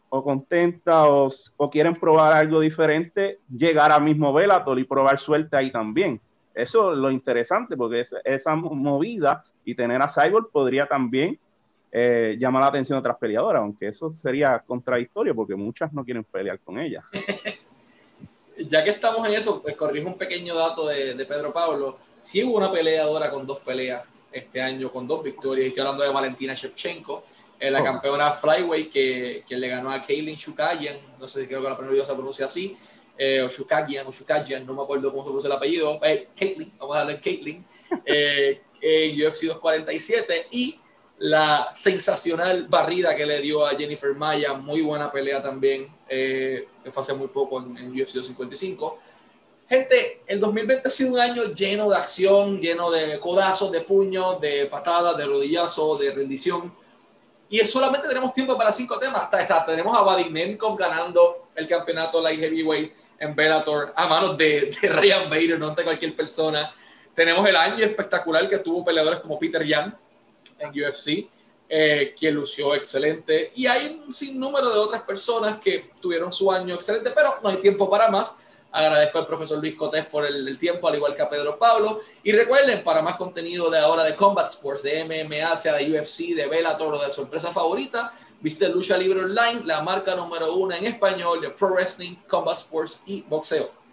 contentas 0.09 1.53
o, 1.57 1.70
quieren 1.70 1.97
probar 1.97 2.35
algo 2.35 2.61
diferente, 2.61 3.38
llegar 3.49 3.90
al 3.90 4.03
mismo 4.03 4.33
Bellator 4.33 4.79
y 4.79 4.85
probar 4.85 5.18
suerte 5.18 5.57
ahí 5.57 5.73
también. 5.73 6.20
Eso 6.55 6.92
es 6.92 6.99
lo 6.99 7.11
interesante, 7.11 7.77
porque 7.77 8.05
esa 8.25 8.55
movida 8.55 9.42
y 9.64 9.75
tener 9.75 10.01
a 10.01 10.09
Cyborg 10.09 10.51
podría 10.53 10.87
también 10.87 11.37
eh, 11.90 12.37
llamar 12.38 12.62
la 12.62 12.68
atención 12.68 12.97
de 12.97 13.01
otras 13.01 13.16
peleadoras, 13.18 13.62
aunque 13.62 13.88
eso 13.88 14.12
sería 14.12 14.61
contradictorio 14.61 15.35
porque 15.35 15.57
muchas 15.57 15.92
no 15.92 16.05
quieren 16.05 16.25
pelear 16.25 16.61
con 16.61 16.79
ella. 16.79 17.03
ya 18.59 18.85
que 18.85 18.90
estamos 18.90 19.27
en 19.27 19.35
eso, 19.35 19.61
pues 19.61 19.77
corrijo 19.77 20.09
un 20.09 20.19
pequeño 20.19 20.55
dato 20.55 20.87
de, 20.87 21.14
Pedro 21.27 21.53
Pablo. 21.53 21.99
Si 22.21 22.43
hubo 22.43 22.57
una 22.57 22.71
peleadora 22.71 23.31
con 23.31 23.47
dos 23.47 23.59
peleas 23.61 24.03
este 24.33 24.61
año, 24.61 24.90
con 24.90 25.07
dos 25.07 25.23
victorias. 25.23 25.69
Estoy 25.69 25.81
hablando 25.83 26.05
de 26.05 26.11
Valentina 26.11 26.55
Shevchenko, 26.55 27.25
eh, 27.59 27.71
la 27.71 27.81
oh. 27.81 27.85
campeona 27.85 28.33
Flyway 28.33 28.88
que, 28.88 29.45
que, 29.47 29.57
le 29.57 29.69
ganó 29.69 29.93
a 29.93 30.03
Kaylin 30.03 30.37
Shukagian. 30.37 30.97
No 31.19 31.29
sé 31.29 31.43
si 31.43 31.47
creo 31.47 31.62
que 31.62 31.69
la 31.69 31.77
pronuncia 31.77 32.05
se 32.05 32.12
pronuncia 32.14 32.47
así. 32.47 32.77
Eh, 33.17 33.43
o 33.43 33.49
Shukagian, 33.49 34.07
o 34.07 34.12
Shukagian, 34.12 34.67
no 34.67 34.75
me 34.75 34.83
acuerdo 34.83 35.11
cómo 35.11 35.23
se 35.23 35.27
pronuncia 35.27 35.49
el 35.49 35.57
apellido. 35.57 36.01
Eh, 36.03 36.29
Caitlin, 36.37 36.73
vamos 36.79 36.97
a 36.97 37.01
darle 37.01 37.21
Caitlin. 37.21 37.64
Eh, 38.87 39.14
UFC 39.27 39.45
247. 39.45 40.49
Y 40.51 40.79
la 41.19 41.73
sensacional 41.75 42.67
barrida 42.69 43.17
que 43.17 43.25
le 43.25 43.40
dio 43.40 43.67
a 43.67 43.71
Jennifer 43.71 44.14
Maya, 44.14 44.53
muy 44.53 44.83
buena 44.83 45.11
pelea 45.11 45.40
también, 45.43 45.88
eh, 46.09 46.67
fue 46.90 47.03
hace 47.03 47.14
muy 47.14 47.29
poco 47.29 47.61
en, 47.61 47.77
en 47.77 47.90
UFC 47.90 48.14
255. 48.14 48.99
Gente, 49.69 50.23
el 50.27 50.40
2020 50.40 50.88
ha 50.88 50.90
sido 50.90 51.12
un 51.12 51.19
año 51.19 51.45
lleno 51.55 51.88
de 51.88 51.97
acción, 51.97 52.61
lleno 52.61 52.90
de 52.90 53.19
codazos, 53.19 53.73
de 53.73 53.81
puños, 53.81 54.40
de 54.40 54.67
patadas, 54.67 55.17
de 55.17 55.25
rodillazos, 55.25 55.99
de 55.99 56.12
rendición. 56.12 56.75
Y 57.49 57.59
solamente 57.61 58.09
tenemos 58.09 58.33
tiempo 58.33 58.57
para 58.57 58.73
cinco 58.73 58.99
temas. 58.99 59.23
Hasta 59.23 59.43
esa, 59.43 59.64
tenemos 59.64 59.97
a 59.97 60.03
Vadim 60.03 60.59
ganando 60.77 61.49
el 61.55 61.67
campeonato 61.67 62.21
light 62.21 62.40
heavyweight 62.40 62.93
en 63.19 63.35
Bellator 63.35 63.93
a 63.97 64.07
manos 64.07 64.37
de, 64.37 64.77
de 64.81 64.88
Ryan 64.88 65.31
Bader, 65.31 65.59
no 65.59 65.71
de 65.71 65.83
cualquier 65.83 66.14
persona. 66.14 66.73
Tenemos 67.14 67.47
el 67.49 67.57
año 67.57 67.85
espectacular 67.85 68.49
que 68.49 68.59
tuvo 68.59 68.85
peleadores 68.85 69.21
como 69.21 69.38
Peter 69.38 69.64
Yan, 69.64 69.97
en 70.59 70.71
UFC, 70.71 71.29
eh, 71.68 72.14
que 72.18 72.31
lució 72.31 72.74
excelente. 72.74 73.53
Y 73.57 73.66
hay 73.66 74.03
un 74.05 74.12
sinnúmero 74.12 74.70
de 74.70 74.79
otras 74.79 75.03
personas 75.03 75.59
que 75.61 75.90
tuvieron 76.00 76.33
su 76.33 76.53
año 76.53 76.74
excelente, 76.74 77.11
pero 77.14 77.37
no 77.42 77.48
hay 77.48 77.57
tiempo 77.57 77.88
para 77.88 78.11
más. 78.11 78.35
Agradezco 78.70 79.18
al 79.18 79.27
profesor 79.27 79.59
Luis 79.59 79.77
Cotés 79.77 80.05
por 80.05 80.27
el, 80.27 80.59
tiempo, 80.59 80.88
al 80.88 80.96
igual 80.96 81.14
que 81.14 81.22
a 81.22 81.31
Pedro 81.31 81.59
Pablo. 81.59 82.00
Y 82.22 82.33
recuerden, 82.33 82.83
para 82.83 83.03
más 83.03 83.16
contenido 83.16 83.70
de 83.70 83.79
ahora 83.79 84.03
de 84.03 84.16
Combat 84.16 84.48
Sports, 84.48 84.83
de 84.83 85.05
MMA, 85.05 85.57
sea 85.57 85.74
de 85.77 85.90
UFC, 85.90 86.35
de 86.35 86.48
Bellator 86.48 86.94
o 86.94 86.98
de 86.98 87.11
sorpresa 87.11 87.53
favorita, 87.53 88.12
viste 88.40 88.68
Lucha 88.68 88.96
Libre 88.96 89.20
Online, 89.20 89.62
la 89.64 89.81
marca 89.83 90.16
número 90.16 90.55
uno 90.55 90.74
en 90.74 90.87
español 90.87 91.40
de 91.40 91.50
Pro 91.50 91.70
Wrestling, 91.70 92.16
Combat 92.29 92.59
Sports 92.59 93.03
y 93.07 93.22
boxeo. 93.22 93.84